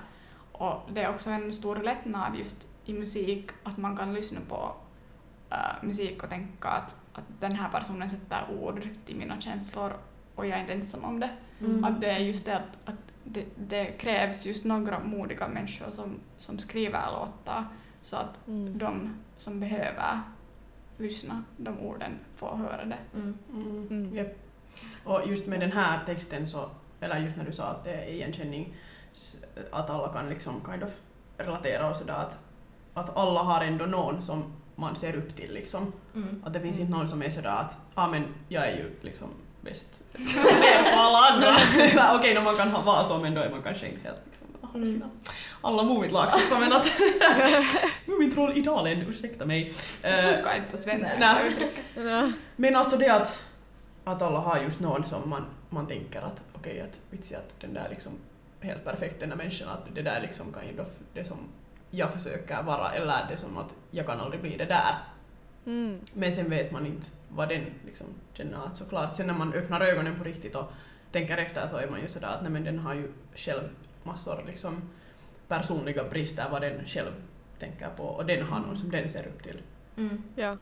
Och 0.51 0.89
det 0.93 1.01
är 1.01 1.09
också 1.09 1.29
en 1.29 1.53
stor 1.53 1.75
lättnad 1.75 2.35
just 2.35 2.67
i 2.85 2.93
musik 2.93 3.49
att 3.63 3.77
man 3.77 3.97
kan 3.97 4.13
lyssna 4.13 4.39
på 4.49 4.75
äh, 5.49 5.57
musik 5.81 6.23
och 6.23 6.29
tänka 6.29 6.67
att, 6.67 6.95
att 7.13 7.23
den 7.39 7.51
här 7.55 7.69
personen 7.69 8.09
sätter 8.09 8.41
ord 8.61 8.87
till 9.05 9.15
mina 9.15 9.41
känslor 9.41 9.93
och 10.35 10.45
jag 10.47 10.57
är 10.57 10.61
inte 10.61 10.73
ensam 10.73 11.03
om 11.03 11.19
det. 11.19 11.29
Mm. 11.65 11.83
Att 11.83 12.01
det 12.01 12.07
är 12.11 12.19
just 12.19 12.45
det 12.45 12.55
att, 12.55 12.77
att 12.89 12.95
det, 13.23 13.45
det 13.57 13.85
krävs 13.85 14.45
just 14.45 14.65
några 14.65 14.99
modiga 14.99 15.47
människor 15.47 15.91
som, 15.91 16.19
som 16.37 16.59
skriver 16.59 16.99
låtar 17.19 17.65
så 18.01 18.15
att 18.17 18.47
Mm. 18.47 18.77
de 18.77 19.15
som 19.37 19.59
behöver 19.59 20.19
lyssna 20.97 21.43
de 21.57 21.79
orden 21.79 22.19
får 22.35 22.55
höra 22.55 22.85
det. 22.85 22.97
Mm. 23.15 23.37
Mm. 23.53 23.87
Mm. 23.89 24.15
Japp. 24.15 24.35
Och 25.03 25.21
just 25.27 25.47
med 25.47 25.59
den 25.59 25.71
här 25.71 26.05
texten 26.05 26.47
så, 26.47 26.69
eller 26.99 27.17
just 27.19 27.37
när 27.37 27.45
du 27.45 27.51
sa 27.51 27.63
att 27.65 27.83
det 27.83 27.93
är 27.93 28.09
igenkänning, 28.09 28.73
att 29.71 29.89
alla 29.89 30.13
kan 30.13 30.29
liksom 30.29 30.61
kind 30.69 30.83
of 30.83 30.89
relatera 31.37 31.89
och 31.89 31.95
sådär 31.97 32.13
att, 32.13 32.39
att 32.93 33.17
alla 33.17 33.39
har 33.43 33.61
ändå 33.65 33.85
någon 33.85 34.21
som 34.21 34.43
man 34.75 34.95
ser 34.95 35.15
upp 35.15 35.35
till 35.35 35.53
liksom. 35.53 35.93
Mm. 36.15 36.43
Att 36.45 36.53
det 36.53 36.59
finns 36.59 36.75
Mm. 36.77 36.87
inte 36.87 36.97
någon 36.97 37.07
som 37.09 37.21
är 37.21 37.29
sådär 37.29 37.49
att 37.49 37.77
ah, 37.93 38.07
men 38.07 38.23
jag 38.49 38.67
är 38.67 38.71
ju 38.77 38.95
liksom 39.01 39.27
bäst 39.61 40.03
på 40.93 40.99
alla 40.99 41.17
andra. 41.17 41.47
Eller, 41.75 42.15
Okej, 42.15 42.31
okay, 42.31 42.43
man 42.43 42.55
kan 42.55 42.71
ha- 42.71 42.81
vara 42.81 43.03
så 43.03 43.17
men 43.17 43.33
då 43.33 43.41
är 43.41 43.49
man 43.49 43.61
kanske 43.63 43.87
inte 43.87 44.01
helt 44.07 44.21
liksom, 44.25 44.47
ha 44.61 44.69
Mm. 44.75 44.85
sina, 44.93 45.09
alla 45.61 45.83
Movit-lag 45.83 46.27
liksom, 46.37 46.59
men 46.59 46.73
att 46.73 46.91
Mumintroll-idealen, 48.05 49.01
ursäkta 49.09 49.45
mig. 49.45 49.73
Eh, 50.01 50.11
Funkar 50.15 50.55
inte 50.57 50.71
på 50.71 50.77
svenska 50.77 51.15
nej. 51.19 51.55
det 51.95 52.33
men 52.55 52.75
alltså 52.75 52.97
det 52.97 53.09
att, 53.09 53.39
att 54.03 54.21
alla 54.21 54.39
har 54.39 54.57
just 54.59 54.79
någon 54.79 55.05
som 55.05 55.29
man, 55.29 55.45
man 55.69 55.87
tänker 55.87 56.21
att 56.21 56.41
okej, 56.53 56.81
att 56.81 56.99
vitsi 57.09 57.35
att 57.35 57.59
den 57.61 57.73
där 57.73 57.87
liksom 57.89 58.11
helt 58.61 58.83
perfekt 58.85 59.19
den 59.19 59.29
där 59.29 59.35
människan, 59.37 59.69
att 59.69 59.95
det 59.95 60.01
där 60.01 60.21
liksom 60.21 60.45
kind 60.61 60.79
of 60.79 60.87
det 61.13 61.23
som 61.23 61.37
jag 61.89 62.13
försöker 62.13 62.63
vara 62.63 62.91
eller 62.91 63.25
det 63.29 63.37
som 63.37 63.57
att 63.57 63.73
jag 63.91 64.05
kan 64.05 64.19
aldrig 64.19 64.41
bli 64.41 64.57
det 64.57 64.65
där. 64.65 64.95
Mm. 65.65 65.99
Men 66.13 66.33
sen 66.33 66.49
vet 66.49 66.71
man 66.71 66.85
inte 66.85 67.07
vad 67.29 67.49
den 67.49 67.65
liksom 67.85 68.07
känner. 68.33 68.65
Att 68.65 68.77
såklart, 68.77 69.15
sen 69.15 69.27
när 69.27 69.33
man 69.33 69.53
öppnar 69.53 69.81
ögonen 69.81 70.15
på 70.17 70.23
riktigt 70.23 70.55
och 70.55 70.71
tänker 71.11 71.37
efter 71.37 71.67
så 71.67 71.77
är 71.77 71.87
man 71.87 72.01
ju 72.01 72.07
sådär 72.07 72.27
att 72.27 72.41
nej 72.41 72.51
men 72.51 72.63
den 72.63 72.79
har 72.79 72.93
ju 72.93 73.11
själv 73.35 73.61
massor 74.03 74.43
liksom 74.47 74.81
personliga 75.47 76.03
brister 76.03 76.45
vad 76.51 76.61
den 76.61 76.85
själv 76.85 77.11
tänker 77.59 77.87
på 77.97 78.03
och 78.03 78.25
den 78.25 78.45
har 78.45 78.59
någon 78.59 78.77
som 78.77 78.91
den 78.91 79.09
ser 79.09 79.27
upp 79.27 79.43
till. 79.43 79.61
Mm. 79.97 80.23
Ja. 80.35 80.57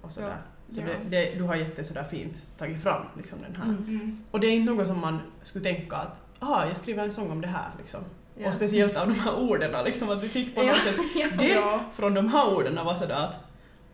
Och 0.00 0.12
sådär. 0.12 0.36
Så 0.70 0.80
Ja. 0.80 0.86
det, 0.86 1.16
det, 1.24 1.34
du 1.38 1.42
har 1.44 1.54
jätte 1.56 1.84
sådär 1.84 2.04
fint 2.04 2.42
tagit 2.58 2.82
fram 2.82 3.06
liksom 3.16 3.38
den 3.42 3.56
här. 3.56 3.64
Mm. 3.64 3.84
Mm. 3.88 4.24
Och 4.30 4.40
det 4.40 4.46
är 4.46 4.52
inte 4.52 4.72
något 4.72 4.86
som 4.86 5.00
man 5.00 5.18
skulle 5.42 5.64
tänka 5.64 5.96
att 5.96 6.20
ah, 6.38 6.66
jag 6.66 6.76
skriver 6.76 7.02
en 7.04 7.12
sång 7.12 7.30
om 7.30 7.40
det 7.40 7.48
här 7.48 7.70
liksom. 7.78 8.00
Ja. 8.38 8.48
Och 8.48 8.54
speciellt 8.54 8.96
av 8.96 9.08
de 9.08 9.14
här 9.14 9.34
orden 9.38 9.84
liksom 9.84 10.10
att 10.10 10.22
vi 10.24 10.28
fick 10.28 10.54
på 10.54 10.62
Ja. 10.62 10.66
något 10.66 10.76
sätt 10.76 10.96
Ja. 11.16 11.26
det 11.38 11.48
Ja. 11.48 11.80
från 11.94 12.14
de 12.14 12.28
här 12.28 12.54
orden 12.54 12.84
var 12.84 12.94
sådär 12.96 13.14
att 13.14 13.34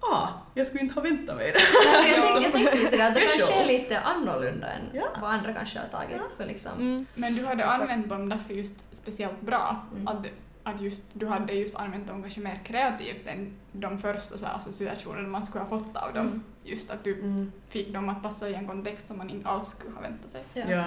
ah, 0.00 0.28
jag 0.54 0.66
skulle 0.66 0.82
inte 0.82 0.94
ha 0.94 1.02
väntat 1.02 1.36
mig 1.36 1.52
det. 1.52 1.58
Nej, 1.92 2.10
jag, 2.16 2.42
tänkte, 2.42 2.58
jag 2.58 2.72
tänkte 2.72 2.76
lite 2.84 2.96
det, 2.96 3.06
att 3.08 3.14
det 3.14 3.20
kanske 3.20 3.62
är 3.62 3.66
lite 3.66 4.00
annorlunda 4.00 4.66
än 4.66 4.82
Ja. 4.94 5.06
vad 5.20 5.30
andra 5.30 5.52
kanske 5.52 5.78
har 5.78 5.86
tagit. 5.88 6.20
För 6.36 6.46
liksom, 6.46 6.72
Mm. 6.78 7.06
Men 7.14 7.34
du 7.36 7.46
hade 7.46 7.64
använt 7.66 8.08
dem 8.08 8.28
därför 8.28 8.54
just 8.54 8.96
speciellt 8.96 9.40
bra. 9.40 9.76
Mm. 9.94 10.08
Att, 10.08 10.26
att 10.62 10.80
just, 10.80 11.02
du 11.12 11.26
hade 11.26 11.52
just 11.52 11.76
använt 11.76 12.06
dem 12.08 12.22
kanske 12.22 12.40
mer 12.40 12.60
kreativt 12.64 13.26
än 13.26 13.52
de 13.72 13.98
första 13.98 14.38
så 14.38 14.46
här 14.46 14.54
associationerna 14.56 15.28
man 15.28 15.44
skulle 15.46 15.64
ha 15.64 15.78
fått 15.78 15.96
av 15.96 16.12
dem. 16.14 16.26
Mm. 16.26 16.42
Just 16.64 16.90
att 16.90 17.04
du 17.04 17.14
Mm. 17.20 17.52
fick 17.68 17.92
dem 17.92 18.08
att 18.08 18.22
passa 18.22 18.48
i 18.48 18.54
en 18.54 18.66
kontext 18.66 19.06
som 19.06 19.18
man 19.18 19.30
inte 19.30 19.48
alls 19.48 19.68
skulle 19.68 19.94
ha 19.94 20.00
väntat 20.02 20.30
sig. 20.30 20.42
ja. 20.54 20.62
Ja. 20.68 20.84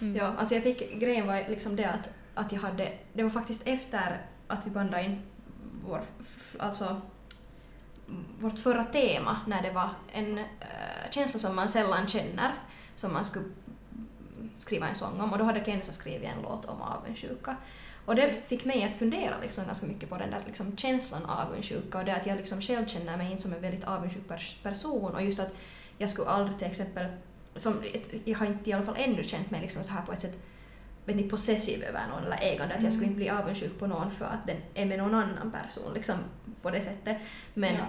Mm. 0.00 0.16
Ja, 0.16 0.32
alltså 0.38 0.54
jag 0.54 0.62
fick, 0.64 0.92
grejen 1.00 1.26
var 1.26 1.44
liksom 1.48 1.76
det 1.76 1.84
att, 1.84 2.08
att 2.34 2.52
jag 2.52 2.60
hade, 2.60 2.92
det 3.12 3.22
var 3.22 3.30
faktiskt 3.30 3.62
efter 3.66 4.26
att 4.48 4.66
vi 4.66 4.70
bandade 4.70 5.04
in 5.04 5.22
vår, 5.86 6.00
alltså 6.58 7.00
vårt 8.38 8.58
förra 8.58 8.84
tema 8.84 9.36
när 9.46 9.62
det 9.62 9.70
var 9.70 9.90
en 10.12 10.38
äh, 10.38 10.44
känsla 11.10 11.40
som 11.40 11.56
man 11.56 11.68
sällan 11.68 12.06
känner 12.06 12.52
som 12.96 13.12
man 13.12 13.24
skulle 13.24 13.46
skriva 14.56 14.88
en 14.88 14.94
sång 14.94 15.20
om 15.20 15.32
och 15.32 15.38
då 15.38 15.44
hade 15.44 15.64
Kenza 15.64 15.92
skrivit 15.92 16.28
en 16.28 16.42
låt 16.42 16.64
om 16.64 16.82
avundsjuka. 16.82 17.56
Och 18.04 18.14
det 18.14 18.48
fick 18.48 18.64
mig 18.64 18.84
att 18.84 18.96
fundera 18.96 19.34
liksom 19.42 19.64
ganska 19.66 19.86
mycket 19.86 20.08
på 20.08 20.16
den 20.18 20.30
där 20.30 20.42
liksom 20.46 20.76
känslan 20.76 21.24
avundsjuka 21.24 21.98
och 21.98 22.04
det 22.04 22.16
att 22.16 22.26
jag 22.26 22.36
liksom 22.36 22.60
själv 22.60 22.86
känner 22.86 23.16
mig 23.16 23.30
inte 23.30 23.42
som 23.42 23.52
en 23.52 23.60
väldigt 23.60 23.84
avundsjuk 23.84 24.22
person 24.62 25.14
och 25.14 25.22
just 25.22 25.40
att 25.40 25.54
jag 25.98 26.10
skulle 26.10 26.28
aldrig 26.28 26.58
till 26.58 26.66
exempel, 26.66 27.06
som, 27.56 27.82
jag 28.24 28.38
har 28.38 28.46
inte 28.46 28.70
i 28.70 28.72
alla 28.72 28.82
fall 28.82 28.96
ännu 28.98 29.24
känt 29.24 29.50
mig 29.50 29.60
liksom 29.60 29.84
så 29.84 29.92
här 29.92 30.02
på 30.02 30.12
ett 30.12 30.20
sätt 30.20 30.38
vet 31.04 31.16
ni, 31.16 31.22
possessiv 31.22 31.84
över 31.84 32.00
någon 32.08 32.24
eller 32.24 32.38
ägande, 32.42 32.74
att 32.74 32.82
jag 32.82 32.92
skulle 32.92 33.06
inte 33.06 33.16
bli 33.16 33.30
avundsjuk 33.30 33.78
på 33.78 33.86
någon 33.86 34.10
för 34.10 34.24
att 34.24 34.46
den 34.46 34.56
är 34.74 34.86
med 34.86 34.98
någon 34.98 35.14
annan 35.14 35.50
person 35.50 35.94
liksom 35.94 36.14
på 36.62 36.70
det 36.70 36.80
sättet. 36.80 37.16
Men 37.54 37.74
Ja. 37.74 37.84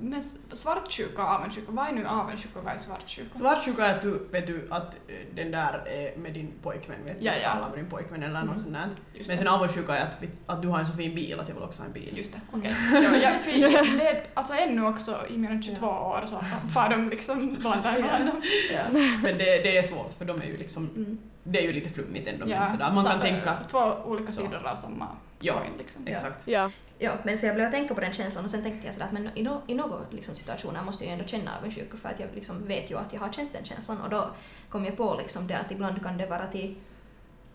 Men 0.00 0.22
svartsjuka 0.52 1.22
och 1.22 1.28
avundsjuka, 1.28 1.72
vad 1.72 1.88
är 1.88 1.92
nu 1.92 2.06
avundsjuka 2.06 2.58
och 2.58 2.64
vad 2.64 2.74
är 2.74 2.78
svartsjuka? 2.78 3.38
Svartsjuka 3.38 3.86
är 3.86 3.94
att 3.96 4.02
du, 4.02 4.26
vet 4.32 4.46
du 4.46 4.66
att 4.70 4.94
eh, 5.08 5.14
den 5.34 5.50
där 5.50 5.88
är 5.88 6.16
med 6.18 6.32
din 6.34 6.52
pojkvän, 6.62 6.96
vet 7.04 7.20
du, 7.20 7.26
Ja, 7.26 7.32
ja. 7.42 7.50
talar 7.50 7.68
med 7.70 7.78
din 7.78 7.90
pojkvän 7.90 8.22
eller 8.22 8.40
något 8.42 8.44
Mm. 8.44 8.58
sånt 8.62 8.72
där. 8.74 8.88
Just 9.18 9.28
Men 9.28 9.38
sen 9.38 9.48
avundsjuka 9.48 9.96
är 9.96 10.02
att, 10.02 10.16
att 10.46 10.62
du 10.62 10.68
har 10.68 10.78
en 10.78 10.86
så 10.86 10.92
fin 10.92 11.14
bil 11.14 11.40
att 11.40 11.48
jag 11.48 11.54
vill 11.54 11.64
också 11.64 11.80
ha 11.82 11.86
en 11.86 11.92
bil. 11.92 12.14
Just 12.18 12.32
det, 12.32 12.40
okej. 12.52 12.76
Ja, 12.92 13.16
ja, 13.22 13.30
för 13.30 13.50
jag- 13.60 13.72
det, 13.98 14.22
alltså 14.34 14.54
ännu 14.54 14.86
också 14.86 15.18
i 15.30 15.38
mina 15.38 15.62
22 15.62 15.86
år 15.86 16.22
så 16.26 16.40
far 16.74 16.88
de 16.90 17.08
liksom 17.10 17.54
blanda 17.60 17.98
ihop 17.98 18.10
dem. 18.18 18.42
ja. 18.72 18.80
Men 19.22 19.38
det, 19.38 19.44
det 19.44 19.78
är 19.78 19.82
svårt 19.82 20.12
för 20.18 20.24
de 20.24 20.42
är 20.42 20.46
ju 20.46 20.56
liksom, 20.56 20.90
Mm. 20.96 21.18
Det 21.44 21.58
är 21.58 21.62
ju 21.62 21.72
lite 21.72 21.90
flummigt 21.90 22.28
ändå. 22.28 22.46
men 22.46 22.54
Ja, 22.62 22.70
sådär. 22.72 22.92
Man 22.94 23.04
kan 23.04 23.16
så, 23.16 23.20
tänka, 23.22 23.56
Två 23.70 23.78
olika 24.04 24.32
Så. 24.32 24.42
sidor 24.42 24.66
av 24.66 24.76
samma 24.76 25.08
Ja. 25.40 25.58
coin 25.58 25.72
liksom. 25.78 26.06
Exakt. 26.06 26.48
Ja. 26.48 26.70
Ja, 26.98 27.12
men 27.22 27.38
så 27.38 27.46
jag 27.46 27.54
blev 27.54 27.66
att 27.66 27.72
tänka 27.72 27.94
på 27.94 28.00
den 28.00 28.12
känslan 28.12 28.44
och 28.44 28.50
sen 28.50 28.62
tänkte 28.62 28.86
jag 28.86 28.94
sådär 28.94 29.06
att 29.06 29.12
men 29.12 29.30
i, 29.34 29.42
no, 29.42 29.62
i 29.66 29.74
några 29.74 29.96
liksom, 30.10 30.34
situationer 30.34 30.82
måste 30.82 31.04
jag 31.04 31.08
ju 31.08 31.12
ändå 31.12 31.28
känna 31.28 31.58
avundsjuka 31.58 31.96
för 31.96 32.08
att 32.08 32.20
jag 32.20 32.28
liksom 32.34 32.66
vet 32.66 32.90
ju 32.90 32.98
att 32.98 33.12
jag 33.12 33.20
har 33.20 33.32
känt 33.32 33.52
den 33.52 33.64
känslan 33.64 34.00
och 34.00 34.10
då 34.10 34.30
kom 34.68 34.84
jag 34.84 34.96
på 34.96 35.14
liksom 35.18 35.46
det 35.46 35.54
att 35.58 35.70
ibland 35.72 36.02
kan 36.02 36.16
det 36.18 36.26
vara 36.26 36.46
till, 36.46 36.76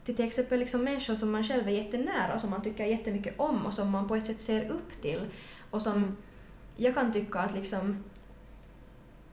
till 0.06 0.16
till 0.16 0.26
exempel 0.28 0.60
liksom 0.60 0.84
människor 0.84 1.16
som 1.16 1.32
man 1.32 1.44
själv 1.44 1.68
är 1.68 1.72
jättenära 1.72 2.34
och 2.34 2.42
som 2.42 2.50
man 2.50 2.62
tycker 2.62 2.86
jättemycket 2.86 3.40
om 3.40 3.66
och 3.66 3.74
som 3.74 3.90
man 3.90 4.08
på 4.08 4.16
ett 4.16 4.26
sätt 4.26 4.42
ser 4.42 4.70
upp 4.72 5.02
till 5.02 5.22
och 5.72 5.82
som 5.82 6.18
jag 6.76 6.94
kan 6.96 7.14
tycka 7.14 7.40
att 7.40 7.54
liksom 7.56 8.04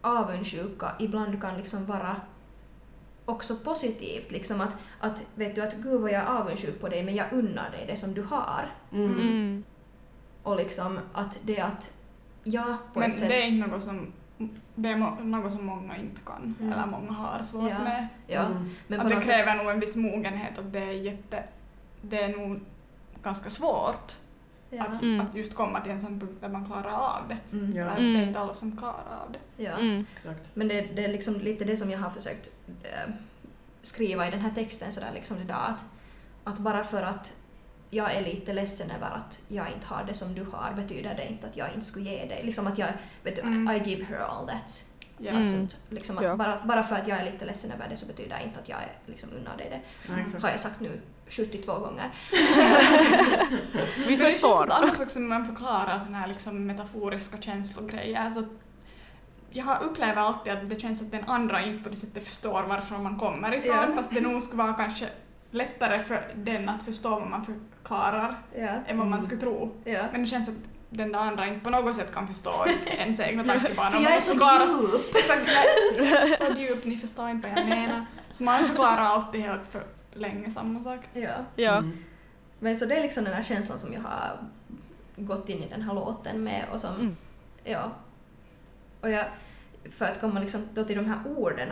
avundsjuka 0.01 0.93
ibland 0.99 1.41
kan 1.43 1.57
liksom 1.57 1.87
vara 1.87 2.17
också 3.27 3.57
positivt. 3.57 4.31
Liksom 4.31 4.61
att, 4.61 4.77
att 5.01 5.23
vet 5.35 5.55
du 5.55 5.63
att 5.63 5.75
gud 5.75 6.01
vad 6.01 6.11
jag 6.11 6.23
är 6.23 6.27
avundsjuk 6.27 6.81
på 6.81 6.89
dig 6.89 7.03
men 7.05 7.15
jag 7.15 7.27
unnar 7.33 7.71
dig 7.71 7.85
det 7.87 7.97
som 7.97 8.15
du 8.15 8.23
har. 8.23 8.71
Mm. 8.93 9.13
Mm. 9.13 9.65
Och 10.43 10.57
liksom 10.57 10.99
att 11.13 11.39
det 11.43 11.61
att 11.61 11.91
jag 12.45 12.77
på 12.95 13.01
Men 13.01 13.11
ett 13.11 13.17
sätt... 13.17 13.29
det 13.29 13.43
är 13.43 13.47
inte 13.47 13.71
något 13.71 13.83
som, 13.83 14.13
det 14.75 14.89
är 14.89 14.97
något 15.25 15.53
som 15.53 15.67
många 15.67 15.97
inte 15.97 16.21
kan, 16.27 16.55
Mm. 16.61 16.73
eller 16.73 16.87
många 16.87 17.13
har 17.13 17.43
svårt 17.43 17.71
Ja. 17.71 17.79
med. 17.79 18.09
ja, 18.27 18.41
Mm. 18.45 18.71
men 18.89 19.01
att 19.01 19.05
på 19.05 19.09
det 19.11 19.15
något 19.17 19.25
sätt, 19.27 19.35
kräver 19.35 19.55
nog 19.65 19.73
en 19.73 19.81
viss 19.81 19.97
mogenhet, 19.97 20.59
att 20.59 20.73
det 20.73 20.79
är 20.79 20.91
jätte, 20.93 21.45
det 22.03 22.23
är 22.23 22.29
nog 22.39 22.61
ganska 23.23 23.51
svårt 23.51 24.13
ja. 24.77 24.85
att, 24.85 25.03
Mm. 25.03 25.21
att 25.27 25.35
just 25.35 25.55
komma 25.55 25.81
till 25.81 25.93
en 25.93 26.01
sån 26.01 26.21
punkt 26.21 26.37
där 26.41 26.49
man 26.49 26.65
klarar 26.67 26.93
av 26.93 27.29
det. 27.29 27.57
Mm. 27.57 27.77
Ja. 27.77 27.87
Att 27.87 27.99
Mm. 27.99 28.13
det 28.13 28.19
är 28.19 28.27
inte 28.27 28.41
alla 28.41 28.55
som 28.55 28.77
klarar 28.77 29.23
av 29.27 29.33
det. 29.33 29.63
Ja. 29.65 29.71
Mm. 29.73 30.07
Exakt. 30.17 30.51
Men 30.55 30.69
det, 30.69 30.81
det 30.81 31.05
är 31.05 31.09
liksom 31.13 31.35
lite 31.41 31.65
det 31.65 31.77
som 31.77 31.91
jag 31.91 31.99
har 31.99 32.11
försökt 32.11 32.49
eh, 32.83 33.13
skriva 33.83 34.29
i 34.29 34.31
den 34.31 34.41
här 34.41 34.51
texten 34.55 34.93
sådär 34.93 35.11
liksom 35.15 35.37
idag 35.39 35.65
att, 35.75 35.85
att 36.53 36.59
bara 36.59 36.85
för 36.85 37.03
att 37.03 37.33
jag 37.91 38.13
är 38.15 38.23
lite 38.25 38.53
ledsen 38.53 38.91
över 38.91 39.07
att 39.11 39.41
jag 39.49 39.67
inte 39.73 39.87
har 39.87 40.05
det 40.05 40.15
som 40.15 40.35
du 40.35 40.45
har 40.45 40.73
betyder 40.77 41.15
det 41.15 41.29
inte 41.29 41.47
att 41.47 41.57
jag 41.57 41.69
inte 41.75 41.87
skulle 41.87 42.11
ge 42.11 42.25
dig. 42.27 42.43
Liksom 42.45 42.67
att 42.67 42.79
jag, 42.79 42.89
vet 43.23 43.37
du, 43.37 43.43
Mm. 43.43 43.77
I 43.77 43.91
give 43.91 44.05
her 44.05 44.19
all 44.19 44.47
that. 44.47 44.85
Ja. 45.19 45.31
Mm. 45.31 45.43
Alltså, 45.43 45.77
liksom 45.89 46.19
att 46.19 46.25
Ja. 46.25 46.37
bara, 46.37 46.63
bara 46.65 46.83
för 46.83 46.97
att 46.97 47.09
jag 47.09 47.19
är 47.19 47.33
lite 47.33 47.45
ledsen 47.45 47.73
över 47.73 47.89
det 47.89 47.97
så 47.97 48.07
betyder 48.07 48.39
inte 48.45 48.61
att 48.61 48.69
jag 48.69 48.79
är, 48.79 48.93
liksom 49.07 49.29
unnar 49.39 49.57
dig 49.57 49.69
det. 49.71 50.13
Exakt. 50.21 50.43
Har 50.43 50.51
jag 50.51 50.61
sagt 50.61 50.81
nu 50.81 51.01
72 51.29 51.79
gånger. 51.79 52.11
Vi 52.31 54.03
För 54.05 54.11
det 54.11 54.17
känns 54.17 54.41
förstår. 54.41 54.73
också 55.05 55.19
när 55.21 55.29
man 55.29 55.47
förklarar 55.47 55.99
såna 55.99 56.19
här 56.19 56.29
liksom 56.29 56.67
metaforiska 56.67 57.37
känslogrejer 57.41 58.31
så 58.31 58.39
att 58.39 58.47
jag 59.51 59.65
har 59.65 59.83
upplever 59.85 60.23
alltid 60.23 60.53
att 60.53 60.71
det 60.71 60.81
känns 60.81 61.03
att 61.03 61.11
den 61.11 61.25
andra 61.27 61.63
inte 61.65 61.83
på 61.85 61.89
det 61.91 61.97
sättet 61.97 62.25
förstår 62.25 62.63
varifrån 62.63 63.03
man 63.03 63.19
kommer 63.19 63.55
ifrån 63.55 63.77
Ja. 63.77 63.87
fast 63.97 64.11
det 64.15 64.21
nog 64.21 64.43
skulle 64.43 64.63
vara 64.63 64.73
kanske 64.73 65.09
lättare 65.51 66.05
för 66.05 66.21
den 66.37 66.69
att 66.69 66.83
förstå 66.83 67.11
vad 67.11 67.29
man 67.29 67.45
förklarar 67.47 68.41
Ja. 68.57 68.69
än 68.87 68.99
vad 68.99 69.07
man 69.07 69.13
Mm. 69.13 69.23
skulle 69.23 69.41
tro. 69.41 69.73
ja. 69.85 70.03
Men 70.13 70.21
det 70.21 70.27
känns 70.27 70.49
att 70.49 70.55
den 70.91 71.13
där 71.13 71.19
andra 71.19 71.47
inte 71.47 71.61
på 71.65 71.71
något 71.71 71.97
sätt 71.97 72.15
kan 72.15 72.29
förstå 72.29 72.67
ens 72.87 73.21
egna 73.21 73.45
tankebanor. 73.53 73.91
För 73.91 74.03
jag 74.03 74.13
är 74.13 74.21
så 74.21 74.33
djup! 74.33 75.17
Exakt, 75.17 75.49
så 76.39 76.61
djup, 76.61 76.85
ni 76.85 76.97
förstår 76.99 77.29
inte 77.29 77.49
vad 77.49 77.59
jag 77.59 77.69
menar. 77.69 78.07
Så 78.33 78.43
man 78.43 78.59
förklarar 78.69 79.03
alltid 79.03 79.41
helt 79.41 79.73
för 79.73 79.83
länge 80.17 80.51
samma 80.51 80.83
sak. 80.83 81.01
Ja. 81.13 81.31
Ja. 81.57 81.77
Mm. 81.79 82.05
Men 82.59 82.77
så 82.77 82.85
det 82.87 82.97
är 82.97 83.03
liksom 83.03 83.25
den 83.25 83.33
här 83.35 83.43
känslan 83.43 83.79
som 83.79 83.93
jag 83.93 84.01
har 84.01 84.39
gått 85.17 85.49
in 85.49 85.63
i 85.63 85.69
den 85.69 85.83
här 85.83 85.95
låten 85.95 86.45
med 86.45 86.65
och 86.73 86.81
som, 86.81 86.95
Mm. 86.95 87.17
ja. 87.65 87.93
Och 89.01 89.11
jag, 89.11 89.25
för 89.91 90.05
att 90.05 90.21
komma 90.21 90.41
liksom 90.41 90.69
då 90.75 90.85
till 90.85 90.97
de 90.97 91.07
här 91.07 91.19
orden, 91.37 91.69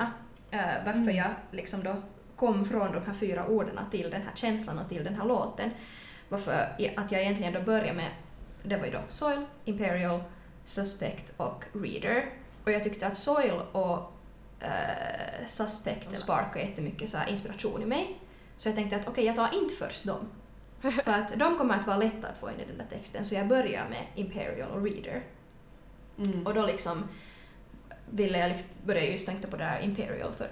eh, 0.50 0.60
varför 0.84 0.98
Mm. 1.00 1.16
jag 1.16 1.30
liksom 1.50 1.82
då 1.82 1.96
kom 2.36 2.64
från 2.64 2.92
de 2.92 3.02
här 3.06 3.12
fyra 3.14 3.46
orden 3.46 3.78
till 3.90 4.10
den 4.10 4.22
här 4.22 4.32
känslan 4.34 4.78
och 4.78 4.88
till 4.88 5.04
den 5.04 5.14
här 5.14 5.24
låten, 5.24 5.70
varför 6.28 6.68
att 6.96 7.12
jag 7.12 7.20
egentligen 7.22 7.52
då 7.52 7.60
började 7.60 7.92
med, 7.92 8.10
det 8.62 8.76
var 8.76 8.84
ju 8.84 8.90
då 8.92 9.00
Soil, 9.08 9.44
Imperial, 9.64 10.20
Suspect 10.64 11.32
och 11.36 11.64
Reader. 11.72 12.30
Och 12.64 12.72
jag 12.72 12.84
tyckte 12.84 13.06
att 13.06 13.16
Soil 13.16 13.52
och 13.72 14.12
eh, 14.60 15.46
Suspect 15.46 16.18
sparkade 16.18 16.64
jättemycket 16.64 17.10
så 17.10 17.16
här 17.16 17.28
inspiration 17.30 17.82
i 17.82 17.86
mig. 17.86 18.18
Så 18.56 18.68
jag 18.68 18.76
tänkte 18.76 18.96
att 18.96 19.08
okej, 19.08 19.24
jag 19.24 19.36
tar 19.36 19.54
inte 19.62 19.74
först 19.74 20.04
dem. 20.04 20.26
För 21.04 21.12
att 21.12 21.38
de 21.38 21.58
kommer 21.58 21.74
att 21.74 21.86
vara 21.86 21.96
lätta 21.96 22.28
att 22.28 22.38
få 22.38 22.50
in 22.50 22.60
i 22.60 22.64
den 22.64 22.78
där 22.78 22.86
texten, 22.98 23.24
så 23.24 23.34
jag 23.34 23.46
börjar 23.48 23.88
med 23.88 24.06
Imperial 24.14 24.70
och 24.70 24.82
Reader. 24.84 25.22
Mm. 26.18 26.46
Och 26.46 26.54
då 26.54 26.66
liksom 26.66 27.04
ville 28.10 28.38
jag 28.38 28.52
börja 28.86 29.04
just 29.12 29.26
tänka 29.26 29.48
på 29.48 29.56
det 29.56 29.64
här 29.64 29.80
Imperial, 29.80 30.32
för 30.32 30.50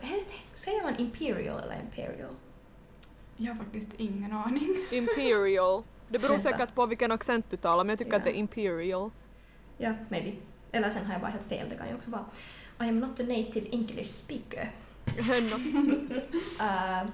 säger 0.55 0.83
man 0.83 0.97
Imperial 0.97 1.61
eller 1.63 1.81
Imperial? 1.81 2.35
Jag 3.37 3.53
har 3.55 3.65
faktiskt 3.65 3.91
ingen 3.97 4.33
aning. 4.33 4.69
Imperial. 4.91 5.83
Det 6.09 6.19
beror 6.19 6.35
Vänta. 6.35 6.51
säkert 6.51 6.75
på 6.75 6.87
vilken 6.87 7.13
accent 7.13 7.47
du 7.51 7.57
talar 7.57 7.85
men 7.85 7.89
jag 7.91 7.99
tycker 7.99 8.13
Ja. 8.13 8.19
att 8.19 8.25
det 8.25 8.31
är 8.31 8.35
Imperial. 8.35 9.11
Ja, 9.79 9.93
maybe. 10.09 10.33
Eller 10.73 10.91
sen 10.91 11.07
har 11.07 11.13
jag 11.13 11.21
bara 11.21 11.31
helt 11.31 11.49
fel, 11.49 11.69
det 11.71 11.77
kan 11.77 11.89
ju 11.89 11.95
också 11.95 12.11
vara. 12.11 12.25
I 12.81 12.89
am 12.89 13.01
not 13.01 13.21
a 13.21 13.23
native 13.23 13.67
English 13.73 14.11
speaker. 14.11 14.71
Eh, 16.61 17.07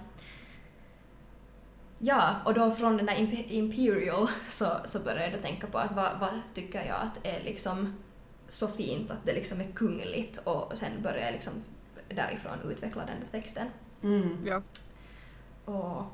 ja, 1.98 2.36
och 2.44 2.54
då 2.54 2.70
från 2.70 2.96
den 2.96 3.06
där 3.06 3.14
impe- 3.14 3.48
Imperial 3.50 4.28
så, 4.48 4.66
så 4.84 4.98
började 5.00 5.24
jag 5.24 5.32
då 5.32 5.38
tänka 5.42 5.66
på 5.66 5.78
att 5.78 5.92
vad, 5.92 6.18
vad 6.20 6.30
tycker 6.54 6.84
jag 6.84 6.96
att 7.02 7.26
är 7.26 7.42
liksom 7.44 7.94
så 8.48 8.68
fint 8.68 9.10
att 9.10 9.24
det 9.24 9.32
liksom 9.32 9.60
är 9.60 9.72
kungligt 9.74 10.38
och 10.44 10.72
sen 10.78 11.02
började 11.02 11.24
jag 11.24 11.32
liksom 11.32 11.52
därifrån 12.08 12.70
utveckla 12.70 13.04
den 13.04 13.16
där 13.20 13.40
texten. 13.40 13.66
Mm. 14.02 14.46
Ja. 14.46 14.62
Och 15.72 16.04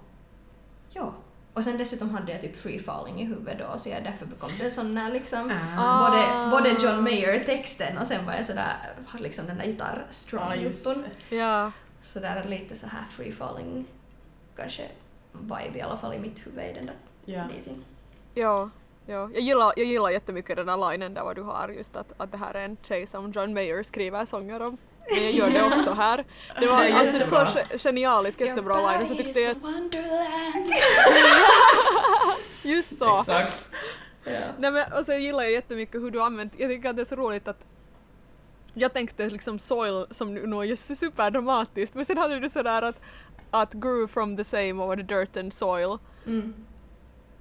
ja. 0.93 1.15
Och 1.55 1.65
sen 1.65 1.79
dessutom 1.79 2.11
hade 2.11 2.33
jag 2.33 2.41
typ 2.41 2.57
Free 2.57 2.79
Falling 2.79 3.21
i 3.21 3.25
huvudet 3.25 3.59
då 3.59 3.79
så 3.79 3.89
jag 3.89 4.05
därför 4.05 4.27
kom 4.27 4.51
det 4.59 4.71
sån 4.71 4.95
där 4.95 5.11
liksom 5.13 5.53
Ah. 5.79 6.11
både, 6.11 6.51
både 6.51 6.83
John 6.85 7.03
Mayer-texten 7.03 7.99
och 7.99 8.07
sen 8.07 8.27
var 8.27 8.33
jag 8.33 8.47
sådär, 8.47 8.77
har 9.07 9.21
liksom 9.21 9.47
den 9.47 9.59
där 9.59 9.65
gitarr-strong-jutton. 9.65 11.05
det. 11.29 11.37
Ja. 11.37 11.73
Så 12.03 12.21
där 12.21 12.45
lite 12.45 12.77
så 12.77 12.87
här 12.87 13.05
free 13.11 13.33
falling 13.33 13.85
kanske 14.57 14.83
vibe 15.41 15.79
i 15.79 15.81
alla 15.81 15.97
fall 15.97 16.15
i 16.15 16.19
mitt 16.19 16.47
huvud 16.47 16.65
i 16.71 16.73
den 16.73 16.87
där 16.87 16.95
Ja. 17.25 17.45
disen. 17.57 17.85
Ja. 18.35 18.71
Ja, 19.07 19.29
jag 19.35 19.43
gillar, 19.43 19.73
jag 19.77 19.87
gillar 19.87 20.11
jättemycket 20.11 20.57
den 20.57 20.67
där 20.67 20.91
linen 20.91 21.15
där 21.15 21.23
vad 21.25 21.37
du 21.37 21.43
har 21.43 21.69
just 21.69 21.97
att, 21.97 22.13
att 22.17 22.33
det 22.33 22.39
här 22.39 22.55
är 22.55 22.65
en 22.65 22.77
tjej 22.83 23.07
som 23.07 23.31
John 23.33 23.55
Mayer 23.55 23.83
skriver 23.83 24.25
sånger 24.25 24.63
om. 24.63 24.77
Men 25.11 25.23
jag 25.25 25.33
gör 25.33 25.51
det 25.51 25.63
också 25.77 25.93
här. 25.93 26.25
Det 26.61 26.67
var 26.67 26.75
alltså 26.85 27.17
jättebra. 27.19 27.47
så 27.47 27.59
ge- 27.59 27.79
genialiskt, 27.79 28.41
jättebra 28.41 28.77
line 28.93 29.03
och 29.03 29.09
så 29.09 29.15
tyckte 29.15 29.41
jag 29.41 29.51
att 29.51 29.63
Wonderland. 29.63 30.71
just 32.63 32.99
så. 32.99 33.21
Exakt. 33.21 33.71
Ja. 34.25 34.33
Nej 34.59 34.71
men 34.71 34.93
och 34.93 35.07
så 35.07 35.13
gillar 35.13 35.43
jag 35.43 35.53
jättemycket 35.53 36.03
hur 36.03 36.11
du 36.11 36.23
använt, 36.23 36.53
jag 36.57 36.71
tycker 36.71 36.91
att 36.91 36.97
det 36.97 37.03
är 37.03 37.07
så 37.07 37.17
roligt 37.17 37.49
att 37.49 37.67
jag 38.75 38.93
tänkte 38.93 39.31
liksom 39.31 39.59
soil 39.59 40.07
som 40.11 40.35
nu 40.35 40.41
är 40.57 40.95
superdramatiskt 40.95 41.95
men 41.95 42.05
sen 42.05 42.19
hade 42.19 42.41
du 42.41 42.49
sådär 42.49 42.83
att 42.83 42.97
att 43.55 43.75
grew 43.75 44.07
from 44.09 44.37
the 44.37 44.45
same 44.45 44.73
over 44.73 44.97
the 44.97 45.03
dirt 45.03 45.37
and 45.37 45.53
soil 45.53 45.99
Mm. 46.27 46.55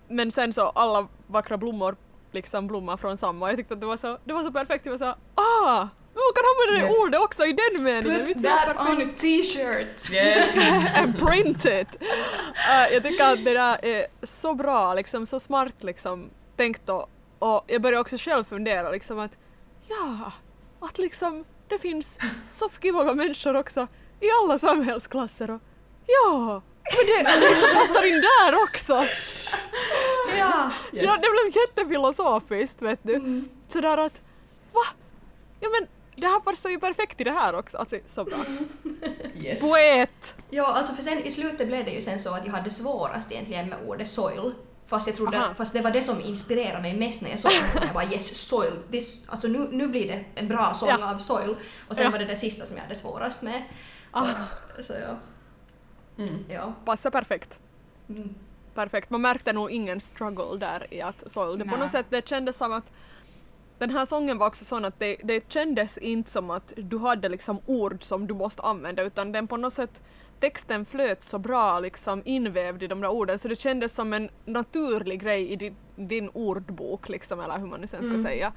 men 0.08 0.32
sen 0.32 0.54
så 0.54 0.69
alla 0.69 1.08
vackra 1.28 1.58
blommor 1.58 1.95
liksom 2.32 2.67
blommar 2.67 2.97
från 2.97 3.17
samma 3.17 3.49
jag 3.49 3.58
tyckte 3.58 3.73
att 3.73 3.80
det 3.80 3.86
var 3.86 3.97
så, 3.97 4.17
det 4.23 4.34
var 4.34 4.43
så 4.43 4.52
perfekt, 4.52 4.86
jag 4.86 4.91
var 4.91 4.99
så 4.99 5.15
ah! 5.36 5.88
Man 6.15 6.23
kan 6.36 6.43
använda 6.52 6.88
det 6.88 6.99
ordet 6.99 7.21
också 7.21 7.45
i 7.45 7.54
den 7.54 7.84
meningen! 7.84 8.26
Put 8.26 8.43
that 8.43 8.65
perfekt. 8.65 8.99
on 8.99 9.10
a 9.10 9.13
t-shirt. 9.17 10.12
Yeah. 10.12 11.02
and 11.04 11.19
print 11.19 11.65
it! 11.65 12.02
Uh, 12.02 12.93
jag 12.93 13.04
tycker 13.04 13.34
att 13.34 13.45
det 13.45 13.54
där 13.54 13.86
är 13.86 14.08
så 14.23 14.54
bra, 14.54 14.93
liksom, 14.93 15.26
så 15.26 15.39
smart 15.39 15.84
liksom, 15.84 16.30
tänkt 16.56 16.89
och, 16.89 17.10
och 17.39 17.63
jag 17.67 17.82
börjar 17.82 17.99
också 17.99 18.17
själv 18.17 18.43
fundera 18.43 18.91
liksom 18.91 19.19
att 19.19 19.32
ja, 19.88 20.32
att 20.80 20.97
liksom 20.97 21.45
det 21.67 21.78
finns 21.78 22.17
så 22.49 22.69
många 22.84 23.13
människor 23.13 23.56
också 23.56 23.88
i 24.19 24.26
alla 24.41 24.60
samhällsklasser 24.60 25.52
och 25.52 25.62
ja, 26.05 26.61
men 26.97 27.05
det, 27.05 27.31
det 27.39 27.49
liksom 27.49 27.69
passar 27.73 28.03
in 28.03 28.21
där 28.21 28.63
också! 28.63 28.93
Ja. 30.37 30.71
Yes. 30.93 31.05
Ja, 31.05 31.17
det 31.21 31.27
blev 31.31 31.55
jättefilosofiskt 31.63 32.81
vet 32.81 32.99
du. 33.03 33.15
Mm. 33.15 33.49
Sådär 33.67 33.97
att 33.97 34.13
va? 34.73 34.81
Ja 35.59 35.69
men 35.69 35.87
det 36.15 36.27
här 36.27 36.39
passar 36.39 36.69
ju 36.69 36.79
perfekt 36.79 37.21
i 37.21 37.23
det 37.23 37.31
här 37.31 37.55
också, 37.55 37.77
alltså 37.77 37.95
så 38.05 38.23
bra. 38.23 38.37
Yes. 39.43 39.61
Poet! 39.61 40.35
ja, 40.49 40.65
alltså 40.73 40.93
för 40.93 41.03
sen 41.03 41.17
i 41.23 41.31
slutet 41.31 41.67
blev 41.67 41.85
det 41.85 41.91
ju 41.91 42.01
sen 42.01 42.19
så 42.19 42.33
att 42.33 42.45
jag 42.45 42.51
hade 42.53 42.71
svårast 42.71 43.31
egentligen 43.31 43.69
med 43.69 43.77
ordet 43.87 44.09
soil. 44.09 44.53
Fast 44.87 45.07
jag 45.07 45.15
trodde 45.15 45.41
att, 45.45 45.57
fast 45.57 45.73
det 45.73 45.81
var 45.81 45.91
det 45.91 46.01
som 46.01 46.21
inspirerade 46.21 46.81
mig 46.81 46.93
mest 46.97 47.21
när 47.21 47.29
jag 47.29 47.39
såg 47.39 47.51
det. 47.51 47.85
Jag 47.85 47.93
bara 47.93 48.03
yes, 48.05 48.47
soil. 48.47 48.73
This, 48.91 49.21
alltså 49.27 49.47
nu, 49.47 49.67
nu 49.71 49.87
blir 49.87 50.07
det 50.07 50.25
en 50.35 50.47
bra 50.47 50.73
sång 50.73 50.89
Ja. 50.89 51.11
av 51.13 51.17
soil. 51.17 51.55
Och 51.87 51.95
sen 51.95 52.03
Ja. 52.05 52.09
var 52.11 52.19
det 52.19 52.25
det 52.25 52.35
sista 52.35 52.65
som 52.65 52.75
jag 52.77 52.83
hade 52.83 52.95
svårast 52.95 53.41
med. 53.41 53.63
Ah, 54.11 54.27
Så 54.81 54.93
ja. 54.93 55.17
Mm. 56.17 56.45
ja. 56.49 56.73
passar 56.86 57.10
perfekt. 57.12 57.60
Mm. 58.10 58.36
Perfekt. 58.73 59.10
Man 59.10 59.21
märkte 59.21 59.54
nog 59.54 59.71
ingen 59.71 60.02
struggle 60.02 60.58
där 60.60 60.93
i 60.93 61.02
att 61.02 61.32
Soil. 61.32 61.60
Det 61.60 61.65
på 61.65 61.78
något 61.78 61.91
sätt 61.91 62.06
det 62.10 62.28
kändes 62.28 62.58
som 62.58 62.73
att 62.73 62.91
den 63.78 63.89
här 63.89 64.06
sången 64.06 64.38
var 64.38 64.47
också 64.47 64.65
sån 64.65 64.86
att 64.86 64.99
det, 64.99 65.15
det 65.23 65.52
kändes 65.52 65.97
inte 65.97 66.32
som 66.32 66.49
att 66.49 66.73
du 66.78 66.97
hade 66.97 67.30
liksom 67.30 67.60
ord 67.65 68.04
som 68.04 68.28
du 68.28 68.34
måste 68.34 68.62
använda 68.62 69.04
utan 69.04 69.32
den 69.32 69.47
på 69.47 69.58
något 69.58 69.73
sätt 69.73 70.02
texten 70.39 70.86
flöt 70.86 71.23
så 71.23 71.38
bra 71.39 71.80
liksom 71.80 72.21
invävd 72.26 72.84
i 72.84 72.88
de 72.88 73.02
där 73.02 73.10
orden 73.10 73.39
så 73.39 73.47
det 73.47 73.56
kändes 73.60 73.95
som 73.95 74.13
en 74.13 74.30
naturlig 74.45 75.21
grej 75.21 75.52
i 75.52 75.56
din, 75.56 75.76
din 75.95 76.30
ordbok 76.30 77.10
liksom 77.10 77.39
eller 77.39 77.60
hur 77.60 77.67
man 77.67 77.82
nu 77.82 77.88
sen 77.88 77.99
ska 78.04 78.10
Mm. 78.10 78.23
säga. 78.23 78.54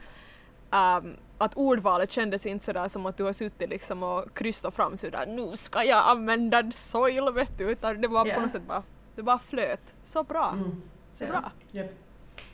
Ehm, 0.70 1.16
att 1.38 1.54
ordvalet 1.54 2.10
kändes 2.12 2.46
inte 2.46 2.64
sådär 2.64 2.88
som 2.88 3.06
att 3.06 3.16
du 3.16 3.24
har 3.24 3.32
suttit 3.32 3.68
liksom 3.70 4.02
och 4.02 4.34
krystat 4.34 4.74
fram 4.74 4.96
sådär 4.96 5.26
nu 5.26 5.56
ska 5.56 5.84
jag 5.84 6.08
använda 6.08 6.70
soil 6.70 7.32
vet 7.34 7.58
du 7.58 7.64
utan 7.64 8.00
det 8.00 8.08
var 8.08 8.26
Ja. 8.26 8.34
på 8.34 8.40
något 8.40 8.50
sätt 8.50 8.66
bara 8.68 8.82
Det 9.14 9.22
bara 9.22 9.38
flöt. 9.38 9.94
Så 10.04 10.22
bra. 10.22 10.50
Mm. 10.52 10.82
Så 11.14 11.24
Ja. 11.24 11.28
bra. 11.30 11.50
Japp. 11.70 11.90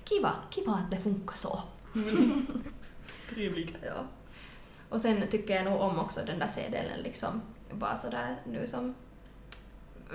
Kiva, 0.05 0.33
kiva 0.51 0.73
att 0.73 0.91
det 0.91 0.97
funkar 0.97 1.37
så. 1.37 1.59
Trevligt. 3.35 3.77
Ja. 3.83 4.05
Och 4.89 5.01
sen 5.01 5.29
tycker 5.31 5.55
jag 5.55 5.65
nog 5.65 5.81
om 5.81 5.99
också 5.99 6.21
den 6.27 6.39
där 6.39 6.47
C-delen 6.47 7.01
liksom, 7.01 7.43
bara 7.73 7.97
sådär 7.97 8.37
nu 8.47 8.67
som 8.67 8.95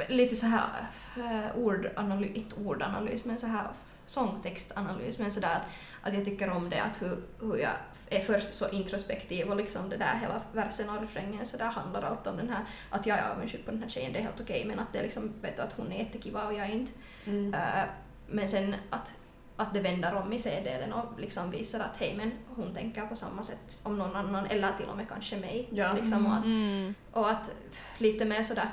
lite 0.09 0.35
så 0.35 0.45
här 0.45 0.87
äh, 1.17 1.57
ordanalys, 1.57 2.35
inte 2.35 2.55
ordanalys 2.55 3.25
men 3.25 3.37
så 3.37 3.47
här 3.47 3.67
sångtextanalys 4.07 5.19
men 5.19 5.31
sådär 5.31 5.55
att, 5.55 5.77
att 6.07 6.13
jag 6.13 6.25
tycker 6.25 6.49
om 6.49 6.69
det 6.69 6.79
att 6.83 7.01
hur, 7.01 7.17
hur 7.39 7.57
jag 7.57 7.71
är 8.09 8.19
först 8.19 8.53
så 8.53 8.69
introspektiv 8.69 9.49
och 9.49 9.55
liksom 9.55 9.89
det 9.89 9.97
där 9.97 10.19
hela 10.21 10.41
versen 10.53 10.89
och 10.89 11.01
refrängen 11.01 11.45
så 11.45 11.57
där 11.57 11.65
handlar 11.65 12.01
allt 12.01 12.27
om 12.27 12.37
den 12.37 12.49
här 12.49 12.65
att 12.89 13.05
jag 13.05 13.17
är 13.19 13.29
avundsjuk 13.31 13.65
på 13.65 13.71
den 13.71 13.81
här 13.81 13.89
tjejen, 13.89 14.13
det 14.13 14.19
är 14.19 14.23
helt 14.23 14.41
okej 14.41 14.65
men 14.65 14.79
att 14.79 14.93
det 14.93 14.99
är 14.99 15.03
liksom, 15.03 15.31
vet 15.41 15.57
du 15.57 15.61
att 15.63 15.73
hon 15.73 15.91
är 15.91 15.99
jättekiva 15.99 16.45
och 16.45 16.53
jag 16.53 16.67
är 16.67 16.71
inte 16.71 16.91
Mm. 17.25 17.53
Äh, 17.53 17.83
men 18.27 18.49
sen 18.49 18.75
att, 18.89 19.13
att 19.55 19.73
det 19.73 19.79
vänder 19.79 20.15
om 20.15 20.33
i 20.33 20.39
C-delen 20.39 20.93
och 20.93 21.19
liksom 21.19 21.51
visar 21.51 21.79
att 21.79 21.97
hej 21.97 22.13
men 22.17 22.31
hon 22.55 22.73
tänker 22.73 23.05
på 23.05 23.15
samma 23.15 23.43
sätt 23.43 23.79
om 23.83 23.97
någon 23.97 24.15
annan 24.15 24.45
eller 24.45 24.71
till 24.77 24.85
och 24.85 24.97
med 24.97 25.09
kanske 25.09 25.37
mig. 25.37 25.67
Ja. 25.71 25.93
Liksom, 25.93 26.25
och, 26.25 26.33
att, 26.33 26.45
Mm. 26.45 26.95
och 27.11 27.29
att 27.29 27.49
lite 27.97 28.25
mer 28.25 28.43
sådär 28.43 28.69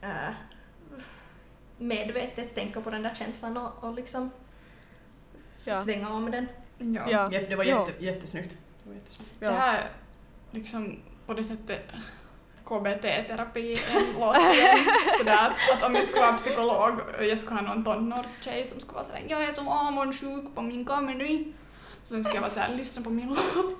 äh, 0.00 0.34
medvetet 1.84 2.54
tänka 2.54 2.80
på 2.80 2.90
den 2.90 3.02
där 3.02 3.14
känslan 3.14 3.56
och, 3.56 3.84
och 3.84 3.94
liksom 3.94 4.30
Ja. 5.64 5.74
svänga 5.74 6.08
om 6.10 6.30
den. 6.30 6.46
Ja. 6.78 7.10
Ja. 7.10 7.28
Det 7.48 7.56
var 7.56 7.64
Ja. 7.64 7.86
jätte, 7.88 8.04
jättesnyggt. 8.04 8.50
Det 8.82 8.88
var 8.88 8.94
jättesnyggt. 8.94 9.32
Det 9.38 9.46
Ja. 9.46 9.52
här 9.52 9.84
liksom 10.50 10.96
på 11.26 11.34
det 11.34 11.44
sättet 11.44 11.82
KBT-terapi 12.64 13.78
en 13.96 14.02
låt 14.20 14.36
igen. 14.36 14.78
Sådär 15.18 15.50
att, 15.50 15.76
att 15.76 15.82
om 15.82 15.94
jag 15.94 16.04
skulle 16.04 16.22
vara 16.22 16.36
psykolog 16.36 16.92
och 17.18 17.24
jag 17.24 17.38
skulle 17.38 17.60
ha 17.60 17.74
någon 17.74 17.84
tonårstjej 17.84 18.66
som 18.66 18.80
skulle 18.80 18.94
vara 18.94 19.04
sådär 19.04 19.22
jag 19.28 19.44
är 19.44 19.52
så 19.52 19.70
avundsjuk 19.70 20.54
på 20.54 20.62
min 20.62 20.84
comedy. 20.84 21.52
Så 22.04 22.14
sen 22.14 22.24
ska 22.24 22.34
jag 22.34 22.40
vara 22.40 22.50
såhär 22.52 22.74
lyssna 22.76 23.02
på 23.02 23.10
min 23.10 23.26
låt. 23.28 23.38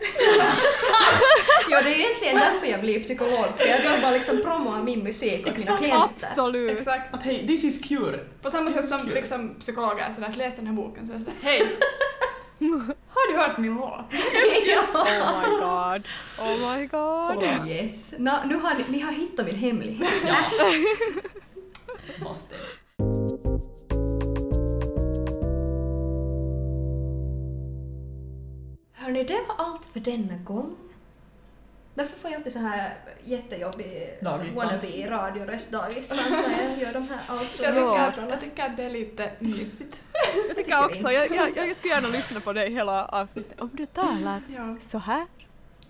Ja, 1.70 1.82
det 1.82 1.88
är 1.94 1.98
egentligen 1.98 2.36
därför 2.36 2.66
jag 2.66 2.80
blir 2.80 3.02
psykolog, 3.02 3.44
för 3.58 3.66
jag 3.66 3.78
vill 3.92 4.02
bara 4.02 4.10
liksom 4.10 4.40
promoa 4.42 4.82
min 4.82 4.98
musik 5.04 5.46
åt 5.46 5.58
mina 5.58 5.76
klienter. 5.76 6.26
Absolut. 6.28 6.78
Exakt. 6.78 7.14
Att 7.14 7.22
hej, 7.22 7.46
this 7.46 7.64
is 7.64 7.82
cure. 7.88 8.20
På 8.42 8.50
samma 8.50 8.70
är 8.70 8.74
sätt 8.74 8.88
så 8.88 8.98
som 8.98 9.08
liksom, 9.08 9.54
psykologer 9.60 10.04
är 10.08 10.12
sådär 10.12 10.28
att 10.28 10.36
läs 10.36 10.56
den 10.56 10.66
här 10.66 10.74
boken 10.74 11.06
så 11.06 11.12
är 11.12 11.16
det 11.18 11.24
såhär 11.24 11.38
hej! 11.42 11.62
Har 13.08 13.32
du 13.32 13.38
hört 13.38 13.58
min 13.58 13.74
låt? 13.74 14.00
ja. 14.66 14.84
Oh 15.08 15.40
my 15.40 15.56
god. 15.58 16.06
Oh 16.38 16.76
my 16.76 16.88
Så 16.88 17.34
god. 17.34 17.38
bra. 17.38 17.68
Yes. 17.68 18.14
Nå, 18.18 18.38
nu 18.46 18.54
har 18.54 18.74
ni, 18.74 18.84
ni 18.88 19.00
har 19.00 19.12
hittat 19.12 19.46
min 19.46 19.54
hemlighet. 19.56 20.08
Ja. 20.26 20.36
Måste. 22.24 22.54
Hörni, 29.14 29.24
det 29.26 29.44
var 29.48 29.64
allt 29.66 29.84
för 29.84 30.00
denna 30.00 30.36
gång. 30.36 30.76
Därför 31.94 32.16
får 32.18 32.30
jag 32.30 32.38
alltid 32.38 32.52
så 32.52 32.58
här 32.58 32.94
jättejobbig 33.24 34.18
Dagis 34.22 34.54
wannabe 34.54 35.10
radioröst 35.10 35.70
dagis 35.70 36.10
när 36.10 36.62
jag 36.68 36.78
gör 36.78 36.92
de 36.92 37.08
här 37.08 37.20
Jag 37.28 37.88
outro 37.90 38.10
tycker, 38.10 38.30
jag 38.30 38.40
tycker 38.40 38.62
att 38.66 38.76
det 38.76 38.82
är 38.82 38.90
lite 38.90 39.30
mysigt. 39.38 40.00
Jag 40.48 40.56
tycker 40.56 40.84
också, 40.84 41.10
jag, 41.10 41.30
jag, 41.30 41.56
jag 41.68 41.76
skulle 41.76 41.94
gärna 41.94 42.08
lyssna 42.08 42.40
på 42.40 42.52
dig 42.52 42.72
hela 42.72 43.04
avsnittet. 43.04 43.60
Om 43.60 43.70
du 43.72 43.86
talar 43.86 44.42
Ja. 44.56 44.76
så 44.80 44.98
här. 44.98 45.26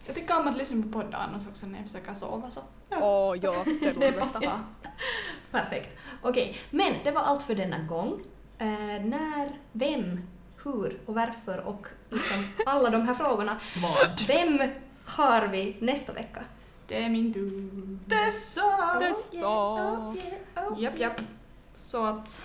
Jag 0.06 0.14
tycker 0.16 0.40
om 0.40 0.48
att 0.48 0.56
lyssna 0.56 0.82
på 0.82 0.88
poddar 0.88 1.18
annars 1.28 1.46
också 1.48 1.66
när 1.66 1.78
jag 1.78 1.88
försöker 1.90 2.14
sova 2.14 2.50
så. 2.50 2.60
Åh 2.90 3.36
ja, 3.42 3.64
det 3.64 3.86
är 3.88 3.94
Det 3.94 4.00
det 4.00 4.12
bästa. 4.12 4.20
passar. 4.40 4.58
Perfekt. 5.50 5.96
Okej, 6.22 6.56
men 6.70 6.94
det 7.04 7.10
var 7.10 7.22
allt 7.22 7.42
för 7.42 7.54
denna 7.54 7.78
gång. 7.78 8.20
Eh, 8.58 8.66
när, 9.04 9.50
vem, 9.72 10.20
hur 10.64 10.98
och 11.06 11.14
varför 11.14 11.58
och 11.66 11.86
liksom 12.10 12.44
alla 12.66 12.90
de 12.90 13.06
här 13.08 13.14
frågorna. 13.14 13.56
Vad? 13.82 14.20
Vem 14.28 14.70
har 15.04 15.46
vi 15.46 15.76
nästa 15.80 16.12
vecka? 16.12 16.40
Det 16.86 17.04
är 17.04 17.10
min 17.10 17.34
tur. 17.34 17.70
Dessa! 18.06 18.98
Dessa. 19.00 20.14
Japp, 20.76 20.98
japp. 20.98 21.20
Så 21.72 22.04
att 22.04 22.42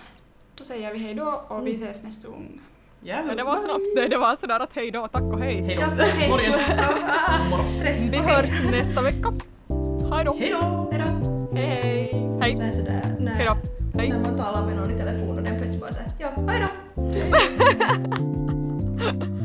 då 0.54 0.64
säger 0.64 0.92
vi 0.92 0.98
hej 0.98 1.14
då 1.14 1.44
och 1.48 1.66
vi 1.66 1.74
ses 1.74 2.02
nästa 2.02 2.28
gång. 2.28 2.60
Ja, 3.02 3.22
Men 3.22 3.36
det 3.36 3.44
var 3.44 3.56
snabbt. 3.56 3.84
Nej, 3.96 4.08
det 4.08 4.18
var 4.18 4.36
sådär 4.36 4.60
att 4.60 4.72
hej 4.72 4.90
då, 4.90 5.08
tack 5.08 5.22
och 5.22 5.40
hej. 5.40 5.62
Hej 5.62 5.76
då. 5.76 6.28
Morgens. 6.28 6.56
Stress. 7.76 8.12
Vi 8.12 8.16
hörs 8.16 8.50
nästa 8.70 9.02
vecka. 9.02 9.32
Hej 10.12 10.24
då. 10.24 10.36
Hej 10.38 10.50
då! 10.50 10.90
Hej. 11.54 12.10
Hej 12.40 12.56
hej! 12.60 12.72
Sådär. 12.72 13.16
När, 13.20 13.32
Hej 13.32 13.46
då. 13.46 13.56
Hej. 13.98 14.08
när 14.08 14.18
man 14.18 14.36
talar 14.36 14.66
med 14.66 14.76
någon 14.76 14.90
i 14.90 14.98
telefon 14.98 15.38
och 15.38 15.44
den 15.44 15.56
plötsligt 15.58 15.80
bara 15.80 15.92
säger 15.92 16.12
ja, 16.18 16.30
hej 16.48 16.60
då. 16.60 16.66
Damn. 17.12 17.32